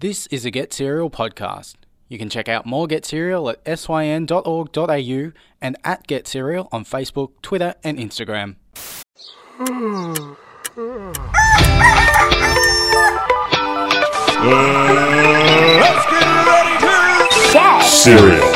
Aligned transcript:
This 0.00 0.26
is 0.28 0.46
a 0.46 0.50
Get 0.50 0.72
Serial 0.72 1.10
podcast. 1.10 1.74
You 2.08 2.16
can 2.16 2.30
check 2.30 2.48
out 2.48 2.64
more 2.64 2.86
Get 2.86 3.04
Serial 3.04 3.50
at 3.50 3.78
syn.org.au 3.78 5.32
and 5.60 5.76
at 5.84 6.06
Get 6.06 6.26
Serial 6.26 6.70
on 6.72 6.86
Facebook, 6.86 7.32
Twitter, 7.42 7.74
and 7.84 7.98
Instagram. 7.98 8.56
Let's 9.58 9.76
get 16.08 16.24
ready 16.48 16.78
to 17.28 17.82
Cereal. 17.86 18.52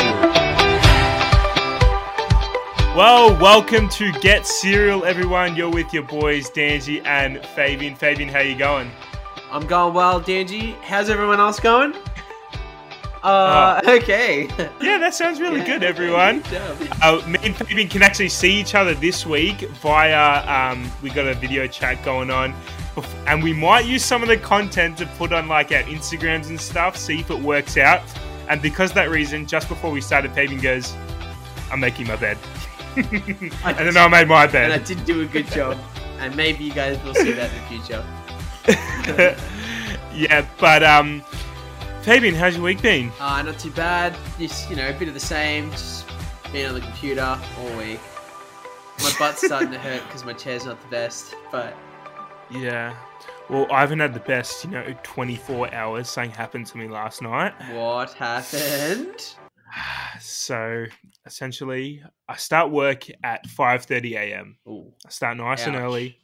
Well, 2.97 3.39
welcome 3.39 3.87
to 3.89 4.11
Get 4.13 4.47
Serial, 4.47 5.05
everyone. 5.05 5.55
You're 5.55 5.69
with 5.69 5.93
your 5.93 6.07
boys 6.07 6.49
Danji 6.49 7.05
and 7.05 7.45
Fabian. 7.49 7.93
Fabian, 7.93 8.29
how 8.29 8.39
you 8.39 8.57
going? 8.57 8.89
I'm 9.55 9.65
going 9.67 9.93
well, 9.93 10.19
Danji. 10.19 10.75
How's 10.81 11.09
everyone 11.09 11.39
else 11.39 11.61
going? 11.61 11.95
Uh, 13.23 13.79
okay. 13.87 14.49
Yeah, 14.81 14.97
that 14.97 15.13
sounds 15.13 15.39
really 15.39 15.63
good, 15.63 15.81
everyone. 15.81 16.41
Good. 16.41 16.89
Uh, 17.01 17.25
me 17.25 17.39
and 17.41 17.55
Fabian 17.55 17.87
can 17.87 18.03
actually 18.03 18.27
see 18.27 18.51
each 18.51 18.75
other 18.75 18.93
this 18.93 19.25
week 19.25 19.61
via. 19.81 20.43
Um, 20.45 20.91
we 21.01 21.09
got 21.09 21.25
a 21.25 21.35
video 21.35 21.67
chat 21.67 22.03
going 22.03 22.29
on, 22.29 22.53
and 23.27 23.41
we 23.41 23.53
might 23.53 23.85
use 23.85 24.03
some 24.03 24.21
of 24.21 24.27
the 24.27 24.35
content 24.35 24.97
to 24.97 25.05
put 25.17 25.31
on 25.31 25.47
like 25.47 25.71
our 25.71 25.83
Instagrams 25.83 26.49
and 26.49 26.59
stuff, 26.59 26.97
see 26.97 27.21
if 27.21 27.31
it 27.31 27.39
works 27.39 27.77
out. 27.77 28.01
And 28.49 28.61
because 28.61 28.91
of 28.91 28.95
that 28.95 29.09
reason, 29.09 29.47
just 29.47 29.69
before 29.69 29.89
we 29.89 30.01
started, 30.01 30.33
Fabian 30.33 30.59
goes, 30.59 30.93
"I'm 31.71 31.79
making 31.79 32.07
my 32.07 32.17
bed," 32.17 32.37
and 32.97 33.51
then 33.63 33.95
I 33.95 34.07
made 34.09 34.27
my 34.27 34.47
bed, 34.47 34.71
and 34.71 34.73
I 34.73 34.85
did 34.85 35.05
do 35.05 35.21
a 35.21 35.25
good 35.25 35.47
job. 35.47 35.77
And 36.17 36.33
maybe 36.37 36.63
you 36.63 36.71
guys 36.71 36.97
will 37.03 37.13
see 37.13 37.33
that 37.33 37.51
in 37.51 37.61
the 37.61 37.67
future. 37.67 38.05
Yeah, 40.15 40.47
but 40.59 40.83
um, 40.83 41.23
Fabian, 42.01 42.35
how's 42.35 42.55
your 42.55 42.63
week 42.63 42.81
been? 42.81 43.11
Uh, 43.19 43.41
not 43.41 43.59
too 43.59 43.71
bad. 43.71 44.15
Just, 44.39 44.69
you 44.69 44.75
know, 44.75 44.89
a 44.89 44.93
bit 44.93 45.07
of 45.07 45.13
the 45.13 45.19
same. 45.19 45.71
Just 45.71 46.05
being 46.51 46.67
on 46.67 46.73
the 46.73 46.81
computer 46.81 47.39
all 47.59 47.77
week. 47.77 47.99
My 48.99 49.11
butt's 49.19 49.45
starting 49.45 49.71
to 49.71 49.79
hurt 49.79 50.01
because 50.07 50.23
my 50.23 50.33
chair's 50.33 50.65
not 50.65 50.81
the 50.81 50.87
best. 50.87 51.35
But 51.51 51.75
Yeah. 52.49 52.95
Well, 53.49 53.67
I 53.71 53.81
haven't 53.81 53.99
had 53.99 54.13
the 54.13 54.21
best, 54.21 54.63
you 54.63 54.71
know, 54.71 54.95
24 55.03 55.73
hours. 55.73 56.09
Something 56.09 56.31
happened 56.31 56.65
to 56.67 56.77
me 56.77 56.87
last 56.87 57.21
night. 57.21 57.53
what 57.73 58.13
happened? 58.13 59.15
So, 60.21 60.85
essentially, 61.25 62.01
I 62.29 62.37
start 62.37 62.71
work 62.71 63.07
at 63.23 63.45
5:30 63.45 64.13
a.m. 64.15 64.57
I 64.65 65.09
start 65.09 65.35
nice 65.35 65.67
and 65.67 65.75
early. 65.75 66.17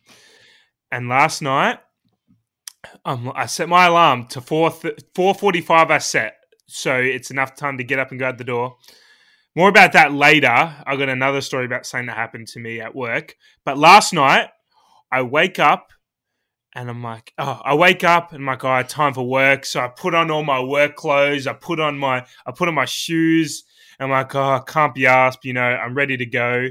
And 0.93 1.09
last 1.09 1.41
night, 1.41 1.79
um, 3.05 3.31
I 3.35 3.45
set 3.45 3.69
my 3.69 3.85
alarm 3.85 4.27
to 4.27 4.41
4 4.41 4.71
4:45 4.71 5.91
I 5.91 5.97
set. 5.97 6.37
So, 6.67 6.95
it's 6.95 7.31
enough 7.31 7.55
time 7.55 7.77
to 7.79 7.83
get 7.83 7.99
up 7.99 8.11
and 8.11 8.19
go 8.19 8.27
out 8.27 8.37
the 8.37 8.45
door. 8.45 8.77
More 9.55 9.67
about 9.67 9.91
that 9.93 10.13
later. 10.13 10.47
I 10.47 10.95
got 10.95 11.09
another 11.09 11.41
story 11.41 11.65
about 11.65 11.85
something 11.85 12.07
that 12.07 12.15
happened 12.15 12.47
to 12.49 12.59
me 12.59 12.79
at 12.79 12.95
work. 12.95 13.35
But 13.65 13.77
last 13.77 14.13
night, 14.13 14.49
I 15.11 15.23
wake 15.23 15.59
up 15.59 15.91
and 16.73 16.89
I'm 16.89 17.03
like, 17.03 17.33
oh, 17.37 17.59
I 17.63 17.75
wake 17.75 18.05
up 18.05 18.31
and 18.31 18.41
I'm 18.41 18.45
like, 18.45 18.63
oh, 18.63 18.81
time 18.83 19.13
for 19.13 19.27
work. 19.27 19.65
So 19.65 19.81
I 19.81 19.89
put 19.89 20.15
on 20.15 20.31
all 20.31 20.43
my 20.43 20.61
work 20.61 20.95
clothes. 20.95 21.47
I 21.47 21.53
put 21.53 21.81
on 21.81 21.97
my, 21.97 22.25
I 22.45 22.51
put 22.51 22.69
on 22.69 22.75
my 22.75 22.85
shoes. 22.85 23.63
And 23.99 24.05
I'm 24.05 24.11
like, 24.11 24.33
oh, 24.35 24.41
I 24.41 24.61
can't 24.65 24.95
be 24.95 25.05
asked. 25.05 25.43
You 25.43 25.53
know, 25.53 25.61
I'm 25.61 25.95
ready 25.95 26.15
to 26.15 26.25
go. 26.25 26.69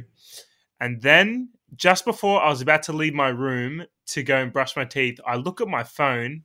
And 0.80 1.02
then 1.02 1.50
just 1.76 2.06
before 2.06 2.42
I 2.42 2.48
was 2.48 2.62
about 2.62 2.84
to 2.84 2.94
leave 2.94 3.12
my 3.12 3.28
room 3.28 3.84
to 4.12 4.22
go 4.22 4.36
and 4.36 4.52
brush 4.52 4.76
my 4.76 4.84
teeth, 4.84 5.18
I 5.26 5.36
look 5.36 5.60
at 5.60 5.68
my 5.68 5.82
phone, 5.84 6.42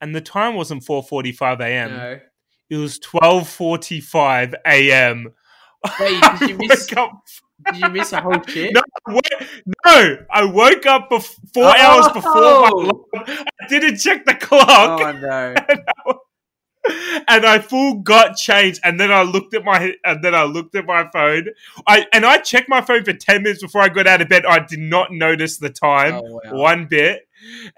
and 0.00 0.14
the 0.14 0.20
time 0.20 0.54
wasn't 0.54 0.84
4:45 0.84 1.60
a.m. 1.60 1.92
No. 1.92 2.20
It 2.70 2.76
was 2.76 2.98
12:45 3.00 4.54
a.m. 4.66 5.32
Wait, 6.00 6.20
did 6.38 6.48
you 6.48 6.56
miss- 6.58 6.92
up- 6.96 7.22
Did 7.70 7.78
you 7.78 7.90
miss 7.90 8.12
a 8.12 8.20
whole 8.20 8.42
shit? 8.48 8.72
no, 8.72 8.82
I 9.06 9.12
wo- 9.12 9.46
no, 9.84 10.16
I 10.30 10.44
woke 10.44 10.86
up 10.86 11.10
bef- 11.10 11.38
four 11.52 11.64
Oh! 11.66 11.80
hours 11.80 12.08
before 12.08 12.32
my 12.60 12.70
oh! 12.74 12.80
alarm. 12.80 13.04
I 13.62 13.66
didn't 13.68 13.98
check 13.98 14.24
the 14.24 14.34
clock, 14.34 15.00
Oh, 15.00 15.12
no. 15.12 15.54
and 17.28 17.46
I 17.46 17.58
full 17.58 17.94
got 18.00 18.36
changed. 18.36 18.80
And 18.84 18.98
then 19.00 19.10
I 19.12 19.22
looked 19.22 19.54
at 19.54 19.64
my 19.64 19.94
and 20.04 20.22
then 20.24 20.34
I 20.34 20.44
looked 20.44 20.74
at 20.74 20.86
my 20.86 21.08
phone. 21.12 21.48
I 21.86 22.06
and 22.12 22.24
I 22.24 22.38
checked 22.38 22.68
my 22.68 22.80
phone 22.80 23.04
for 23.04 23.12
ten 23.12 23.42
minutes 23.42 23.62
before 23.62 23.80
I 23.82 23.88
got 23.88 24.06
out 24.06 24.20
of 24.20 24.28
bed. 24.28 24.44
I 24.46 24.58
did 24.60 24.78
not 24.80 25.12
notice 25.12 25.58
the 25.58 25.70
time 25.70 26.14
Oh, 26.14 26.40
wow. 26.44 26.54
one 26.54 26.86
bit, 26.86 27.28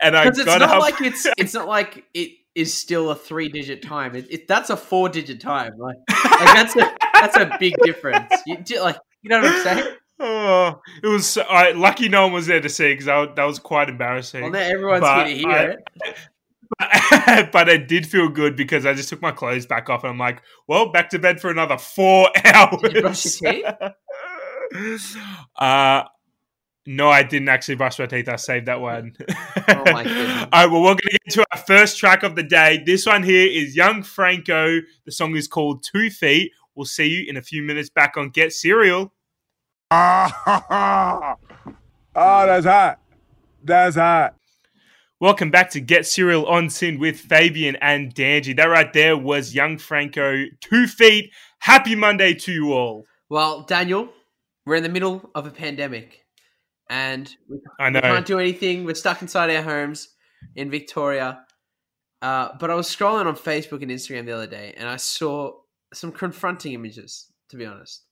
and 0.01 0.17
I 0.17 0.25
Because 0.25 0.39
it's 0.41 0.47
got 0.47 0.61
not 0.61 0.71
up. 0.71 0.81
like 0.83 1.01
it's 1.01 1.27
it's 1.39 1.55
not 1.55 1.69
like 1.69 2.05
it 2.15 2.31
is 2.55 2.73
still 2.73 3.11
a 3.11 3.15
three 3.15 3.49
digit 3.49 3.83
time. 3.83 4.15
It, 4.17 4.27
it 4.31 4.49
that's 4.49 4.71
a 4.71 4.77
four 4.77 5.09
digit 5.09 5.41
time. 5.41 5.75
Like, 5.79 5.97
like 6.25 6.55
that's 6.55 6.77
a 6.77 6.95
that's 7.15 7.37
a 7.37 7.57
big 7.61 7.75
difference. 7.83 8.33
You, 8.47 8.57
like 8.83 8.97
you 9.23 9.31
know 9.31 9.41
what 9.41 9.53
I'm 9.55 9.63
saying? 9.63 9.95
oh, 10.19 10.81
it 11.03 11.07
was 11.07 11.37
I, 11.37 11.73
lucky 11.73 12.09
no 12.09 12.23
one 12.25 12.33
was 12.33 12.47
there 12.47 12.61
to 12.61 12.69
see 12.71 12.93
because 12.93 13.05
that, 13.05 13.37
that 13.37 13.45
was 13.45 13.59
quite 13.59 13.91
embarrassing. 13.91 14.41
Well, 14.43 14.51
now 14.53 14.61
everyone's 14.61 15.03
But 15.03 15.27
here 15.27 15.37
to 15.37 15.41
hear 15.43 15.51
I- 15.51 15.65
it. 16.09 16.17
but 17.53 17.69
it 17.69 17.89
did 17.89 18.07
feel 18.07 18.29
good 18.29 18.57
because 18.57 18.87
I 18.87 18.95
just 18.95 19.09
took 19.09 19.23
my 19.23 19.33
clothes 19.33 19.67
back 19.67 19.89
off 19.89 20.05
and 20.05 20.11
I'm 20.11 20.19
like, 20.19 20.43
well, 20.67 20.91
back 20.91 21.11
to 21.11 21.19
bed 21.19 21.41
for 21.41 21.51
another 21.51 21.79
four 21.79 22.31
hours. 22.45 22.81
Did 22.83 22.95
you 22.95 23.01
brush 23.03 23.41
your 23.41 23.53
teeth? 23.53 25.17
uh, 25.57 26.03
no, 26.87 27.09
I 27.09 27.23
didn't 27.23 27.49
actually 27.49 27.75
brush 27.77 27.99
my 27.99 28.07
teeth. 28.07 28.29
I 28.29 28.37
saved 28.37 28.67
that 28.67 28.81
one. 28.81 29.17
Oh 29.69 29.93
my 29.93 30.05
goodness. 30.05 30.47
All 30.53 30.63
right, 30.65 30.67
well, 30.71 30.83
we're 30.83 30.91
going 30.91 30.99
to 30.99 31.19
get 31.25 31.35
to 31.35 31.45
our 31.53 31.59
first 31.59 31.99
track 31.99 32.23
of 32.23 32.37
the 32.37 32.43
day. 32.43 32.83
This 32.85 33.07
one 33.07 33.23
here 33.23 33.49
is 33.49 33.75
Young 33.75 34.03
Franco. 34.03 34.81
The 35.05 35.13
song 35.13 35.35
is 35.37 35.49
called 35.49 35.85
Two 35.85 36.11
Feet. 36.11 36.53
We'll 36.75 36.85
see 36.85 37.07
you 37.07 37.25
in 37.29 37.37
a 37.37 37.43
few 37.43 37.63
minutes 37.63 37.91
back 37.91 38.17
on 38.17 38.31
Get 38.31 38.53
Cereal. 38.53 39.13
Ah, 39.91 41.37
oh, 42.15 42.47
that's 42.47 42.67
hot. 42.67 43.01
That's 43.65 43.97
hot. 43.97 44.37
Welcome 45.19 45.51
back 45.51 45.71
to 45.71 45.81
Get 45.81 46.07
Serial 46.07 46.45
on 46.45 46.69
Sin 46.69 46.99
with 46.99 47.19
Fabian 47.19 47.77
and 47.77 48.15
Danji. 48.15 48.55
That 48.55 48.67
right 48.67 48.93
there 48.93 49.17
was 49.17 49.55
Young 49.55 49.79
Franco, 49.79 50.45
Two 50.61 50.87
Feet. 50.87 51.33
Happy 51.59 51.95
Monday 51.95 52.35
to 52.35 52.53
you 52.53 52.75
all. 52.75 53.07
Well, 53.31 53.63
Daniel, 53.63 54.11
we're 54.67 54.75
in 54.75 54.83
the 54.83 54.91
middle 54.91 55.31
of 55.35 55.47
a 55.47 55.51
pandemic, 55.51 56.27
and 56.91 57.35
we, 57.49 57.57
I 57.81 57.89
we 57.89 57.99
can't 57.99 58.27
do 58.27 58.39
anything. 58.39 58.85
We're 58.85 58.95
stuck 58.95 59.23
inside 59.23 59.49
our 59.57 59.63
homes 59.63 60.11
in 60.55 60.71
Victoria. 60.71 61.47
Uh, 62.21 62.51
but 62.61 62.71
I 62.71 62.75
was 62.75 62.87
scrolling 62.87 63.25
on 63.25 63.37
Facebook 63.37 63.81
and 63.81 63.91
Instagram 63.91 64.27
the 64.27 64.33
other 64.33 64.47
day, 64.47 64.75
and 64.77 64.87
I 64.87 64.97
saw 64.97 65.53
some 65.95 66.13
confronting 66.13 66.75
images. 66.75 67.33
To 67.49 67.57
be 67.57 67.65
honest, 67.65 68.03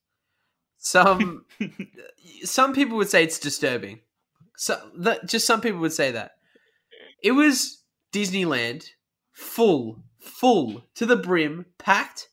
some 0.79 1.45
some 2.45 2.73
people 2.73 2.97
would 2.97 3.11
say 3.11 3.25
it's 3.25 3.39
disturbing. 3.39 4.01
So 4.57 4.81
that 5.01 5.29
just 5.29 5.47
some 5.47 5.61
people 5.61 5.81
would 5.81 5.93
say 5.93 6.11
that 6.13 6.31
it 7.25 7.33
was 7.33 7.83
Disneyland, 8.13 8.87
full, 9.33 10.05
full 10.21 10.85
to 10.95 11.07
the 11.07 11.17
brim, 11.17 11.65
packed 11.79 12.29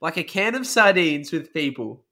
like 0.00 0.16
a 0.16 0.24
can 0.24 0.56
of 0.56 0.66
sardines 0.66 1.32
with 1.32 1.54
people. 1.54 2.04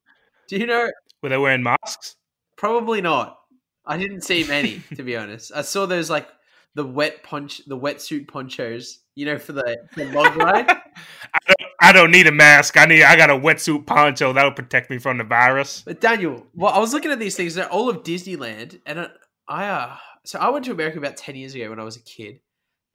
Do 0.48 0.56
you 0.56 0.66
know? 0.66 0.90
Were 1.20 1.28
they 1.28 1.36
wearing 1.36 1.64
masks? 1.64 2.16
Probably 2.56 3.00
not. 3.00 3.38
I 3.84 3.98
didn't 3.98 4.22
see 4.22 4.44
many, 4.44 4.82
to 4.94 5.02
be 5.02 5.16
honest. 5.16 5.50
I 5.54 5.62
saw 5.62 5.84
those 5.84 6.08
like 6.08 6.28
the 6.76 6.86
wet 6.86 7.24
punch, 7.24 7.62
the 7.66 7.76
wetsuit 7.76 8.28
ponchos. 8.28 9.00
You 9.16 9.26
know, 9.26 9.38
for 9.38 9.52
the, 9.52 9.76
the 9.96 10.06
log 10.06 10.36
ride. 10.36 10.70
I 10.70 11.38
don't, 11.48 11.70
I 11.80 11.92
don't 11.92 12.10
need 12.12 12.28
a 12.28 12.32
mask. 12.32 12.78
I 12.78 12.86
need. 12.86 13.02
I 13.02 13.16
got 13.16 13.30
a 13.30 13.34
wetsuit 13.34 13.84
poncho 13.84 14.32
that'll 14.32 14.52
protect 14.52 14.90
me 14.90 14.98
from 14.98 15.18
the 15.18 15.24
virus. 15.24 15.82
But 15.84 16.00
Daniel, 16.00 16.46
well, 16.54 16.72
I 16.72 16.78
was 16.78 16.94
looking 16.94 17.10
at 17.10 17.18
these 17.18 17.36
things. 17.36 17.56
They're 17.56 17.68
all 17.68 17.90
of 17.90 18.04
Disneyland, 18.04 18.80
and 18.86 19.00
I, 19.00 19.08
I 19.48 19.66
uh, 19.66 19.96
so 20.24 20.38
I 20.38 20.48
went 20.50 20.64
to 20.66 20.72
America 20.72 20.98
about 20.98 21.16
ten 21.16 21.34
years 21.36 21.54
ago 21.54 21.70
when 21.70 21.78
I 21.80 21.84
was 21.84 21.96
a 21.96 22.02
kid, 22.02 22.40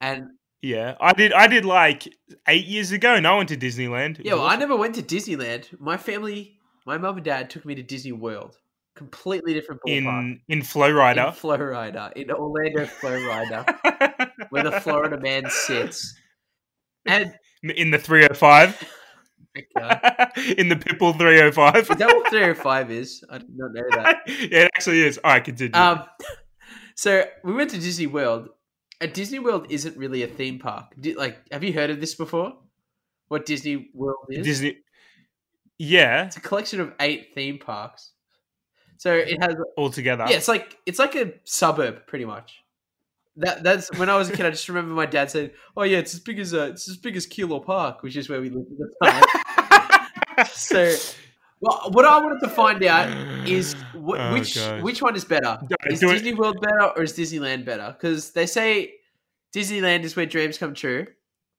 and 0.00 0.28
Yeah, 0.62 0.96
I 1.00 1.12
did. 1.12 1.32
I 1.32 1.46
did 1.46 1.64
like 1.64 2.08
eight 2.46 2.66
years 2.66 2.90
ago, 2.92 3.14
and 3.14 3.26
I 3.26 3.36
went 3.36 3.48
to 3.50 3.56
Disneyland. 3.56 4.20
Yeah, 4.24 4.34
well, 4.34 4.46
I 4.46 4.56
never 4.56 4.76
went 4.76 4.94
to 4.96 5.02
Disneyland. 5.02 5.78
My 5.80 5.96
family, 5.96 6.58
my 6.86 6.98
mum 6.98 7.16
and 7.16 7.24
dad 7.24 7.50
took 7.50 7.64
me 7.64 7.74
to 7.76 7.82
Disney 7.82 8.12
World, 8.12 8.56
completely 8.96 9.54
different 9.54 9.80
ballpark. 9.86 10.20
in 10.20 10.40
in 10.48 10.62
Florida. 10.62 11.28
in 11.28 11.32
Florida, 11.34 12.12
in 12.16 12.30
Orlando 12.30 12.86
Florida, 12.86 13.64
where 14.50 14.64
the 14.64 14.80
Florida 14.80 15.18
man 15.20 15.44
sits, 15.50 16.16
and 17.06 17.34
in 17.62 17.90
the 17.90 17.98
305. 17.98 18.84
uh, 19.80 20.26
in 20.56 20.68
the 20.68 20.76
Pitbull 20.76 21.16
305. 21.18 21.76
is 21.76 21.88
that 21.88 22.06
what 22.06 22.30
305 22.30 22.90
is? 22.90 23.24
I 23.30 23.38
did 23.38 23.48
not 23.56 23.72
know 23.72 23.82
that. 24.02 24.18
yeah, 24.26 24.34
it 24.62 24.70
actually 24.76 25.02
is. 25.02 25.18
All 25.24 25.32
right, 25.32 25.44
continue. 25.44 25.74
Um, 25.78 26.04
so 26.98 27.24
we 27.44 27.52
went 27.52 27.70
to 27.70 27.78
Disney 27.78 28.08
World. 28.08 28.48
And 29.00 29.12
Disney 29.12 29.38
World 29.38 29.68
isn't 29.70 29.96
really 29.96 30.24
a 30.24 30.26
theme 30.26 30.58
park. 30.58 30.92
Like, 31.16 31.38
have 31.52 31.62
you 31.62 31.72
heard 31.72 31.90
of 31.90 32.00
this 32.00 32.16
before? 32.16 32.54
What 33.28 33.46
Disney 33.46 33.90
World 33.94 34.26
is? 34.30 34.44
Disney. 34.44 34.78
Yeah, 35.78 36.24
It's 36.24 36.36
a 36.36 36.40
collection 36.40 36.80
of 36.80 36.92
eight 36.98 37.28
theme 37.36 37.58
parks. 37.60 38.10
So 38.96 39.14
it 39.14 39.40
has 39.40 39.54
all 39.76 39.90
together. 39.90 40.26
yeah, 40.28 40.38
it's 40.38 40.48
like 40.48 40.76
it's 40.86 40.98
like 40.98 41.14
a 41.14 41.34
suburb 41.44 42.08
pretty 42.08 42.24
much. 42.24 42.64
That 43.36 43.62
that's 43.62 43.96
when 43.96 44.10
I 44.10 44.16
was 44.16 44.28
a 44.28 44.32
kid. 44.36 44.44
I 44.44 44.50
just 44.50 44.68
remember 44.68 44.92
my 44.92 45.06
dad 45.06 45.30
saying, 45.30 45.50
"Oh 45.76 45.84
yeah, 45.84 45.98
it's 45.98 46.14
as 46.14 46.18
big 46.18 46.40
as 46.40 46.52
uh, 46.52 46.70
it's 46.72 46.88
as 46.88 46.96
big 46.96 47.14
as 47.14 47.28
Keilor 47.28 47.64
Park, 47.64 48.02
which 48.02 48.16
is 48.16 48.28
where 48.28 48.40
we 48.40 48.50
lived 48.50 48.72
at 48.72 48.78
the 49.00 50.36
time." 50.36 50.46
so, 50.52 50.96
well, 51.60 51.90
what 51.90 52.04
I 52.04 52.20
wanted 52.20 52.40
to 52.40 52.48
find 52.48 52.82
out 52.84 53.08
mm. 53.08 53.48
is 53.48 53.74
wh- 53.92 54.18
Oh, 54.18 54.32
which 54.32 54.56
which 54.80 55.02
one 55.02 55.16
is 55.16 55.24
better? 55.24 55.58
Is 55.86 56.00
do 56.00 56.10
it. 56.10 56.14
Disney 56.14 56.34
World 56.34 56.56
better 56.60 56.92
or 56.96 57.02
is 57.02 57.12
Disneyland 57.12 57.64
better? 57.64 57.94
Because 57.98 58.30
they 58.32 58.46
say 58.46 58.94
Disneyland 59.54 60.04
is 60.04 60.14
where 60.16 60.26
dreams 60.26 60.58
come 60.58 60.74
true, 60.74 61.06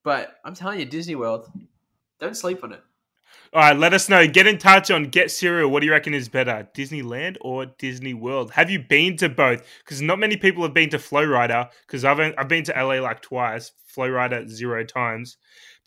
but 0.04 0.36
I'm 0.46 0.56
telling 0.56 0.80
you, 0.80 0.86
Disney 0.86 1.16
World, 1.16 1.50
don't 2.19 2.36
sleep 2.36 2.63
on 2.63 2.74
it. 2.74 2.81
All 3.51 3.62
right, 3.62 3.75
let 3.75 3.94
us 3.94 4.10
know. 4.10 4.28
Get 4.28 4.46
in 4.46 4.60
touch 4.60 4.92
on 4.92 5.06
Get 5.06 5.31
Cereal. 5.31 5.72
What 5.72 5.80
do 5.80 5.88
you 5.88 5.92
reckon 5.92 6.13
is 6.13 6.30
better, 6.30 6.68
Disneyland 6.75 7.38
or 7.42 7.66
Disney 7.66 8.13
World? 8.13 8.52
Have 8.52 8.69
you 8.69 8.80
been 8.80 9.18
to 9.18 9.28
both? 9.28 9.66
Because 9.80 10.04
not 10.04 10.19
many 10.19 10.38
people 10.38 10.62
have 10.62 10.74
been 10.74 10.92
to 10.92 11.00
Florida. 11.00 11.72
Because 11.88 12.06
I've 12.06 12.19
I've 12.38 12.48
been 12.48 12.63
to 12.66 12.74
LA 12.74 13.00
like 13.00 13.22
twice, 13.22 13.72
Florida 13.88 14.48
zero 14.48 14.84
times. 14.84 15.38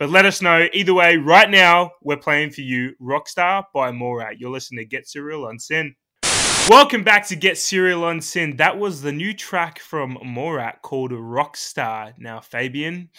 But 0.02 0.10
let 0.10 0.26
us 0.26 0.42
know. 0.42 0.66
Either 0.72 0.92
way, 0.94 1.16
right 1.16 1.48
now 1.48 1.92
we're 2.02 2.16
playing 2.16 2.50
for 2.50 2.62
you 2.62 2.96
Rockstar 3.00 3.62
by 3.72 3.92
Morat. 3.92 4.40
You're 4.40 4.50
listening 4.50 4.84
to 4.84 4.84
Get 4.84 5.06
Cereal 5.06 5.46
on 5.46 5.60
Sin. 5.60 5.94
Welcome 6.68 7.04
back 7.04 7.24
to 7.28 7.36
Get 7.36 7.56
Cereal 7.56 8.02
on 8.02 8.20
Sin. 8.20 8.56
That 8.56 8.76
was 8.76 9.02
the 9.02 9.12
new 9.12 9.32
track 9.32 9.78
from 9.78 10.18
Morat 10.24 10.82
called 10.82 11.12
Rockstar. 11.12 12.14
Now, 12.18 12.40
Fabian, 12.40 13.10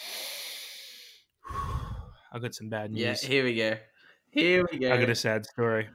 I 2.34 2.40
got 2.40 2.54
some 2.54 2.68
bad 2.68 2.92
news. 2.92 3.24
Yeah, 3.24 3.30
here 3.30 3.44
we 3.46 3.56
go. 3.56 3.78
Here 4.32 4.68
we 4.70 4.78
go. 4.78 4.92
I 4.92 4.98
got 4.98 5.10
a 5.10 5.16
sad 5.16 5.46
story. 5.46 5.88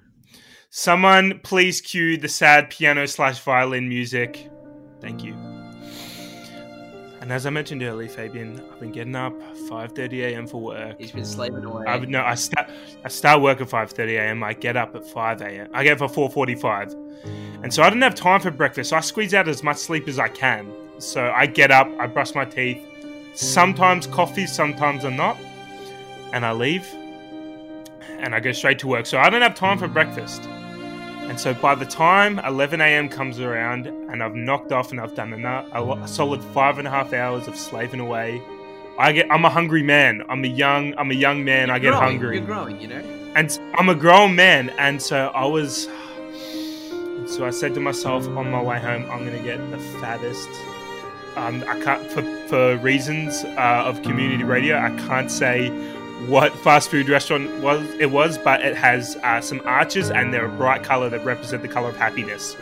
Someone 0.71 1.41
please 1.45 1.83
cue 1.83 2.17
the 2.17 2.29
sad 2.29 2.71
piano 2.71 3.07
slash 3.07 3.41
violin 3.41 3.91
music. 3.91 4.51
Thank 5.03 5.23
you. 5.23 5.48
And 7.29 7.35
as 7.35 7.45
I 7.45 7.51
mentioned 7.51 7.83
earlier, 7.83 8.09
Fabian, 8.09 8.59
I've 8.73 8.81
been 8.81 8.91
getting 8.91 9.15
up 9.15 9.35
5:30 9.69 10.33
a.m. 10.33 10.47
for 10.47 10.63
work. 10.63 10.97
He's 10.99 11.13
been 11.13 11.27
slaving 11.27 11.63
away. 11.63 11.85
I 11.87 11.99
no, 11.99 12.23
I 12.23 12.35
start 12.35 12.71
I 13.05 13.09
start 13.09 13.43
work 13.43 13.61
at 13.61 13.69
5:30 13.69 14.17
a.m. 14.17 14.43
I 14.43 14.55
get 14.55 14.79
up 14.79 14.95
at 14.95 15.05
5 15.05 15.43
a.m. 15.43 15.69
I 15.75 15.85
get 15.85 16.01
up 16.01 16.11
for 16.11 16.31
4:45, 16.31 16.95
and 17.63 17.75
so 17.75 17.83
I 17.83 17.91
didn't 17.91 18.01
have 18.01 18.15
time 18.15 18.41
for 18.41 18.51
breakfast. 18.51 18.89
So 18.89 18.97
I 18.97 19.01
squeeze 19.01 19.35
out 19.35 19.47
as 19.47 19.63
much 19.63 19.77
sleep 19.77 20.09
as 20.09 20.19
I 20.19 20.29
can. 20.29 20.73
So 21.01 21.31
I 21.37 21.45
get 21.45 21.71
up, 21.71 21.87
I 22.01 22.07
brush 22.07 22.35
my 22.35 22.47
teeth, 22.47 22.83
sometimes 23.35 24.07
coffee, 24.07 24.47
sometimes 24.47 25.05
I'm 25.05 25.17
not, 25.17 25.37
and 26.33 26.47
I 26.47 26.53
leave, 26.53 26.89
and 28.09 28.35
I 28.35 28.41
go 28.41 28.53
straight 28.53 28.79
to 28.79 28.89
work. 28.89 29.05
So 29.05 29.19
I 29.19 29.29
don't 29.29 29.43
have 29.43 29.55
time 29.55 29.77
for 29.77 29.87
breakfast. 29.87 30.49
And 31.29 31.39
so 31.39 31.53
by 31.55 31.75
the 31.75 31.85
time 31.85 32.39
11 32.41 32.81
a.m. 32.81 33.09
comes 33.09 33.39
around 33.39 33.87
and 33.87 34.23
I've 34.23 34.35
knocked 34.35 34.73
off 34.73 34.91
and 34.93 35.01
I've 35.01 35.15
done 35.15 35.33
a, 35.35 35.67
a 36.03 36.09
solid 36.09 36.43
five 36.43 36.79
and 36.79 36.89
a 36.89 36.91
half 36.91 37.13
hours 37.13 37.47
of 37.49 37.57
slaving 37.57 38.01
away, 38.01 38.43
I 38.99 39.13
get 39.13 39.31
I'm 39.31 39.45
a 39.45 39.51
hungry 39.51 39.83
man. 39.83 40.23
I'm 40.29 40.43
a 40.45 40.49
young 40.49 40.95
I'm 40.97 41.11
a 41.11 41.15
young 41.15 41.45
man. 41.45 41.71
I 41.71 41.75
You're 41.75 41.93
get 41.93 41.99
growing, 41.99 42.19
hungry, 42.19 42.37
You're 42.39 42.47
growing, 42.47 42.81
you 42.81 42.89
know. 42.89 43.03
and 43.37 43.61
I'm 43.75 43.89
a 43.89 43.95
grown 43.95 44.35
man. 44.37 44.71
And 44.79 45.01
so 45.03 45.29
I 45.35 45.45
was, 45.45 45.87
so 47.27 47.45
I 47.47 47.51
said 47.51 47.75
to 47.75 47.81
myself 47.81 48.27
on 48.29 48.51
my 48.51 48.63
way 48.63 48.79
home, 48.81 49.05
I'm 49.11 49.25
gonna 49.25 49.43
get 49.43 49.59
the 49.71 49.79
fattest. 50.01 50.49
Um, 51.37 51.63
I 51.69 51.79
can't 51.85 52.03
for 52.11 52.23
for 52.49 52.77
reasons 52.79 53.45
uh, 53.45 53.83
of 53.87 54.03
community 54.03 54.45
radio. 54.45 54.79
I 54.79 54.91
can't 55.07 55.31
say 55.31 55.69
what 56.27 56.53
fast 56.59 56.91
food 56.91 57.09
restaurant 57.09 57.51
was 57.63 57.83
it 57.99 58.11
was, 58.11 58.39
but 58.39 58.61
it 58.61 58.77
has 58.77 59.17
uh, 59.23 59.41
some 59.41 59.61
arches 59.65 60.11
and 60.11 60.35
they're 60.35 60.47
a 60.47 60.57
bright 60.57 60.83
color 60.83 61.09
that 61.09 61.25
represent 61.25 61.63
the 61.63 61.69
color 61.69 61.91
of 61.91 61.97
happiness. 61.97 62.57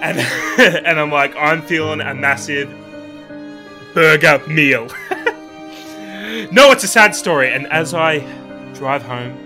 And 0.00 0.18
and 0.86 1.00
I'm 1.00 1.10
like, 1.10 1.34
I'm 1.36 1.62
feeling 1.62 2.00
a 2.00 2.14
massive 2.14 2.70
burger 3.94 4.40
meal. 4.46 4.86
no, 6.52 6.70
it's 6.70 6.84
a 6.84 6.88
sad 6.88 7.14
story. 7.14 7.52
And 7.52 7.66
as 7.68 7.94
I 7.94 8.18
drive 8.74 9.02
home, 9.02 9.36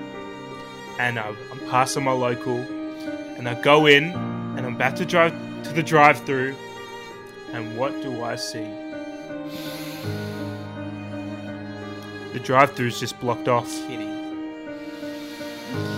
and 0.98 1.18
uh, 1.18 1.32
I'm 1.50 1.60
passing 1.70 2.04
my 2.04 2.12
local, 2.12 2.58
and 2.58 3.48
I 3.48 3.60
go 3.62 3.86
in, 3.86 4.10
and 4.10 4.66
I'm 4.66 4.74
about 4.74 4.96
to 4.96 5.06
drive 5.06 5.32
to 5.64 5.72
the 5.72 5.82
drive-through, 5.82 6.54
and 7.52 7.78
what 7.78 7.92
do 8.02 8.22
I 8.22 8.36
see? 8.36 8.68
The 12.32 12.40
drive-through 12.40 12.86
is 12.88 13.00
just 13.00 13.18
blocked 13.20 13.48
off. 13.48 13.68
Kidding. 13.88 14.08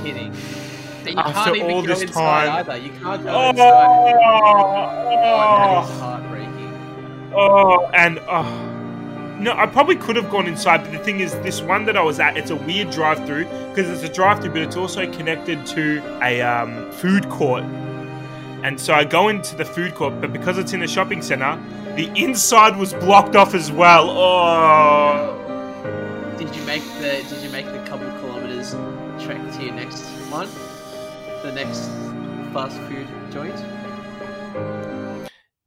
Kidding. 0.03 0.33
And 1.05 1.09
you 1.09 1.19
After 1.19 1.33
can't 1.33 1.57
even 1.57 1.71
all 1.73 1.83
go 1.83 1.89
this 1.89 2.03
inside 2.03 2.47
time- 2.47 2.71
either. 2.71 2.77
You 2.79 2.91
can't 3.03 3.23
go 3.25 3.31
Oh, 3.31 3.51
inside. 3.51 3.57
Oh, 3.65 4.05
that 5.11 5.85
is 5.85 5.91
oh, 5.91 5.99
heartbreaking. 6.01 7.33
oh, 7.35 7.91
and 7.95 8.19
oh. 8.29 8.69
No, 9.41 9.53
I 9.57 9.67
probably 9.67 9.97
could 9.97 10.15
have 10.15 10.31
gone 10.31 10.47
inside, 10.47 10.83
but 10.85 10.93
the 10.93 10.99
thing 11.01 11.19
is, 11.19 11.33
this 11.41 11.61
one 11.63 11.85
that 11.87 11.97
I 11.97 12.03
was 12.03 12.21
at, 12.21 12.37
it's 12.37 12.51
a 12.51 12.57
weird 12.57 12.91
drive-through 12.91 13.45
because 13.71 13.91
it's 13.91 14.05
a 14.09 14.09
drive-through, 14.13 14.53
but 14.53 14.63
it's 14.63 14.77
also 14.77 15.11
connected 15.11 15.67
to 15.67 16.01
a 16.23 16.41
um, 16.43 16.91
food 16.93 17.29
court. 17.29 17.65
And 18.63 18.79
so 18.81 18.95
I 18.95 19.03
go 19.03 19.29
into 19.29 19.57
the 19.57 19.65
food 19.65 19.97
court, 19.97 20.21
but 20.21 20.33
because 20.33 20.59
it's 20.59 20.73
in 20.73 20.83
a 20.85 20.87
shopping 20.87 21.21
center, 21.23 21.59
the 21.97 22.07
inside 22.15 22.77
was 22.77 22.93
blocked 22.95 23.35
off 23.35 23.55
as 23.55 23.73
well. 23.73 24.09
Oh, 24.11 25.42
make 26.73 26.83
the 27.03 27.23
Did 27.29 27.43
you 27.43 27.51
make 27.51 27.67
the 27.67 27.85
couple 27.87 28.11
kilometers 28.21 28.71
trek 29.23 29.43
to 29.57 29.63
your 29.63 29.75
next 29.75 30.01
one? 30.31 30.49
The 31.43 31.53
next 31.53 31.83
fast 32.55 32.79
food 32.89 33.07
joint? 33.31 33.55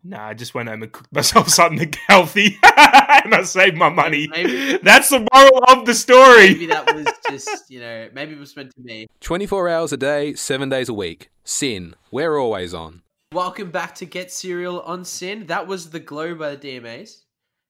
nah! 0.03 0.29
I 0.29 0.33
just 0.33 0.55
went 0.55 0.67
home 0.67 0.81
and 0.81 0.91
cooked 0.91 1.13
myself 1.13 1.49
something 1.61 1.93
healthy, 2.07 2.57
and 2.63 3.35
I 3.35 3.43
saved 3.43 3.77
my 3.77 3.89
money. 3.89 4.27
Maybe- 4.31 4.77
That's 4.83 5.09
the 5.09 5.27
moral 5.31 5.63
of 5.67 5.85
the 5.85 5.93
story. 5.93 6.53
Maybe 6.53 6.65
that 6.67 6.95
was 6.95 7.05
just 7.29 7.69
you 7.69 7.81
know 7.81 8.09
maybe 8.11 8.33
it 8.33 8.39
was 8.39 8.55
meant 8.55 8.73
to 8.73 8.81
be. 8.81 9.05
24 9.19 9.69
hours 9.69 9.93
a 9.93 9.97
day, 9.97 10.33
7 10.33 10.69
days 10.69 10.89
a 10.89 10.93
week. 10.95 11.29
Sin. 11.43 11.93
We're 12.09 12.35
always 12.39 12.73
on. 12.73 13.03
Welcome 13.31 13.69
back 13.69 13.93
to 13.95 14.07
Get 14.07 14.31
Serial 14.31 14.81
on 14.81 15.05
Sin. 15.05 15.45
That 15.45 15.67
was 15.67 15.91
the 15.91 15.99
Glow 15.99 16.33
by 16.33 16.55
the 16.55 16.57
DMAs. 16.57 17.25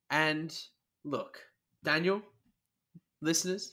And 0.09 0.57
look, 1.03 1.39
Daniel, 1.83 2.21
listeners, 3.25 3.71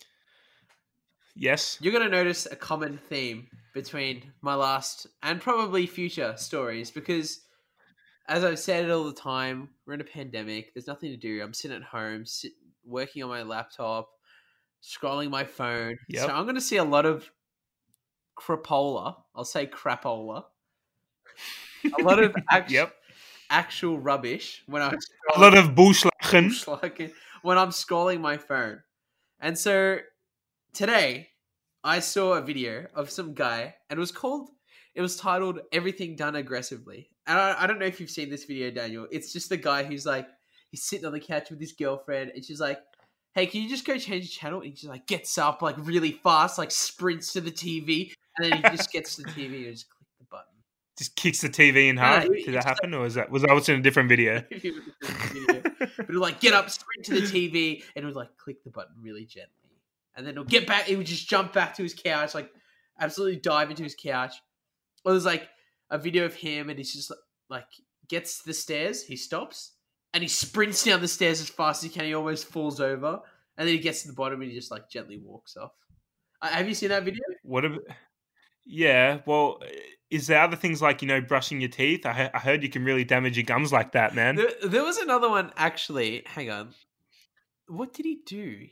Yes. 1.34 1.78
you're 1.80 1.92
going 1.92 2.04
to 2.04 2.10
notice 2.10 2.46
a 2.50 2.56
common 2.56 2.98
theme 2.98 3.48
between 3.72 4.32
my 4.42 4.54
last 4.54 5.06
and 5.22 5.40
probably 5.40 5.86
future 5.86 6.34
stories 6.36 6.90
because, 6.90 7.40
as 8.28 8.44
I've 8.44 8.58
said 8.58 8.84
it 8.84 8.90
all 8.90 9.04
the 9.04 9.12
time, 9.14 9.70
we're 9.86 9.94
in 9.94 10.00
a 10.00 10.04
pandemic. 10.04 10.74
There's 10.74 10.86
nothing 10.86 11.10
to 11.10 11.16
do. 11.16 11.42
I'm 11.42 11.54
sitting 11.54 11.76
at 11.76 11.82
home, 11.82 12.26
sit, 12.26 12.52
working 12.84 13.22
on 13.22 13.30
my 13.30 13.42
laptop, 13.42 14.10
scrolling 14.82 15.30
my 15.30 15.44
phone. 15.44 15.96
Yep. 16.08 16.26
So 16.26 16.34
I'm 16.34 16.44
going 16.44 16.54
to 16.56 16.60
see 16.60 16.76
a 16.76 16.84
lot 16.84 17.06
of 17.06 17.30
crapola. 18.38 19.16
I'll 19.34 19.44
say 19.44 19.66
crapola. 19.66 20.44
A 21.98 22.02
lot 22.02 22.22
of 22.22 22.34
act- 22.50 22.70
Yep. 22.70 22.94
actual 23.50 23.98
rubbish 23.98 24.62
when 24.66 24.82
I'm 24.82 24.98
A 25.34 25.40
lot 25.40 25.56
of 25.56 25.74
bushlechen. 25.74 26.52
when 27.42 27.58
I'm 27.58 27.70
scrolling 27.70 28.20
my 28.20 28.36
phone. 28.36 28.82
And 29.42 29.58
so 29.58 29.98
today 30.72 31.30
I 31.82 31.98
saw 31.98 32.34
a 32.34 32.40
video 32.40 32.86
of 32.94 33.10
some 33.10 33.34
guy 33.34 33.74
and 33.90 33.98
it 33.98 34.00
was 34.00 34.12
called 34.12 34.50
it 34.94 35.00
was 35.00 35.16
titled 35.16 35.58
Everything 35.72 36.14
Done 36.16 36.36
Aggressively. 36.36 37.08
And 37.26 37.38
I, 37.38 37.64
I 37.64 37.66
don't 37.66 37.78
know 37.78 37.86
if 37.86 37.98
you've 37.98 38.10
seen 38.10 38.30
this 38.30 38.44
video, 38.44 38.70
Daniel. 38.70 39.08
It's 39.10 39.32
just 39.32 39.48
the 39.48 39.56
guy 39.56 39.82
who's 39.82 40.06
like 40.06 40.28
he's 40.70 40.84
sitting 40.84 41.06
on 41.06 41.12
the 41.12 41.20
couch 41.20 41.50
with 41.50 41.60
his 41.60 41.72
girlfriend 41.72 42.30
and 42.34 42.44
she's 42.44 42.60
like, 42.60 42.78
Hey, 43.34 43.46
can 43.46 43.62
you 43.62 43.68
just 43.68 43.84
go 43.84 43.98
change 43.98 44.26
the 44.26 44.30
channel? 44.30 44.60
And 44.60 44.68
he 44.68 44.74
just 44.74 44.86
like 44.86 45.08
gets 45.08 45.36
up 45.38 45.60
like 45.60 45.74
really 45.78 46.12
fast, 46.12 46.56
like 46.56 46.70
sprints 46.70 47.32
to 47.32 47.40
the 47.40 47.50
TV, 47.50 48.12
and 48.38 48.52
then 48.52 48.62
he 48.62 48.76
just 48.76 48.92
gets 48.92 49.16
to 49.16 49.22
the 49.22 49.30
TV 49.30 49.66
and 49.66 49.72
just 49.74 49.90
click 49.90 50.06
the 50.20 50.26
button. 50.30 50.54
Just 50.96 51.16
kicks 51.16 51.40
the 51.40 51.48
TV 51.48 51.88
in 51.88 51.96
half. 51.96 52.28
Did 52.28 52.54
that 52.54 52.64
happen, 52.64 52.94
or 52.94 53.00
was 53.00 53.14
that 53.14 53.30
was 53.30 53.42
that 53.42 53.50
was 53.54 53.68
in 53.68 53.80
a 53.80 53.82
different 53.82 54.08
video? 54.08 54.44
But 55.96 56.08
would 56.08 56.16
like 56.16 56.40
get 56.40 56.52
up, 56.52 56.70
sprint 56.70 57.04
to 57.06 57.14
the 57.14 57.20
TV, 57.22 57.82
and 57.96 58.04
would 58.04 58.16
like 58.16 58.36
click 58.36 58.62
the 58.64 58.70
button 58.70 58.94
really 59.00 59.24
gently, 59.24 59.80
and 60.16 60.26
then 60.26 60.32
it'll 60.32 60.44
get 60.44 60.66
back. 60.66 60.88
It 60.88 60.96
would 60.96 61.06
just 61.06 61.28
jump 61.28 61.52
back 61.52 61.74
to 61.76 61.82
his 61.82 61.94
couch, 61.94 62.34
like 62.34 62.50
absolutely 63.00 63.40
dive 63.40 63.70
into 63.70 63.82
his 63.82 63.94
couch. 63.94 64.34
Or 65.04 65.12
there's 65.12 65.26
like 65.26 65.48
a 65.90 65.98
video 65.98 66.24
of 66.24 66.34
him, 66.34 66.70
and 66.70 66.78
he's 66.78 66.92
just 66.92 67.12
like 67.48 67.66
gets 68.08 68.42
the 68.42 68.54
stairs, 68.54 69.04
he 69.04 69.16
stops, 69.16 69.72
and 70.14 70.22
he 70.22 70.28
sprints 70.28 70.84
down 70.84 71.00
the 71.00 71.08
stairs 71.08 71.40
as 71.40 71.48
fast 71.48 71.82
as 71.82 71.90
he 71.90 71.98
can. 71.98 72.06
He 72.06 72.14
almost 72.14 72.46
falls 72.46 72.80
over, 72.80 73.20
and 73.56 73.68
then 73.68 73.74
he 73.74 73.80
gets 73.80 74.02
to 74.02 74.08
the 74.08 74.14
bottom, 74.14 74.40
and 74.40 74.50
he 74.50 74.56
just 74.56 74.70
like 74.70 74.88
gently 74.88 75.18
walks 75.18 75.56
off. 75.56 75.72
Uh, 76.40 76.48
have 76.48 76.68
you 76.68 76.74
seen 76.74 76.90
that 76.90 77.04
video? 77.04 77.22
What? 77.42 77.64
Ab- 77.64 77.78
yeah. 78.64 79.20
Well, 79.26 79.60
is 80.10 80.26
there 80.26 80.40
other 80.40 80.56
things 80.56 80.82
like 80.82 81.02
you 81.02 81.08
know 81.08 81.20
brushing 81.20 81.60
your 81.60 81.70
teeth? 81.70 82.04
I, 82.06 82.30
I 82.32 82.38
heard 82.38 82.62
you 82.62 82.68
can 82.68 82.84
really 82.84 83.04
damage 83.04 83.36
your 83.36 83.44
gums 83.44 83.72
like 83.72 83.92
that, 83.92 84.14
man. 84.14 84.36
There, 84.36 84.52
there 84.64 84.84
was 84.84 84.98
another 84.98 85.28
one 85.30 85.52
actually. 85.56 86.22
Hang 86.26 86.50
on. 86.50 86.74
What 87.68 87.94
did 87.94 88.04
he 88.06 88.20
do? 88.26 88.66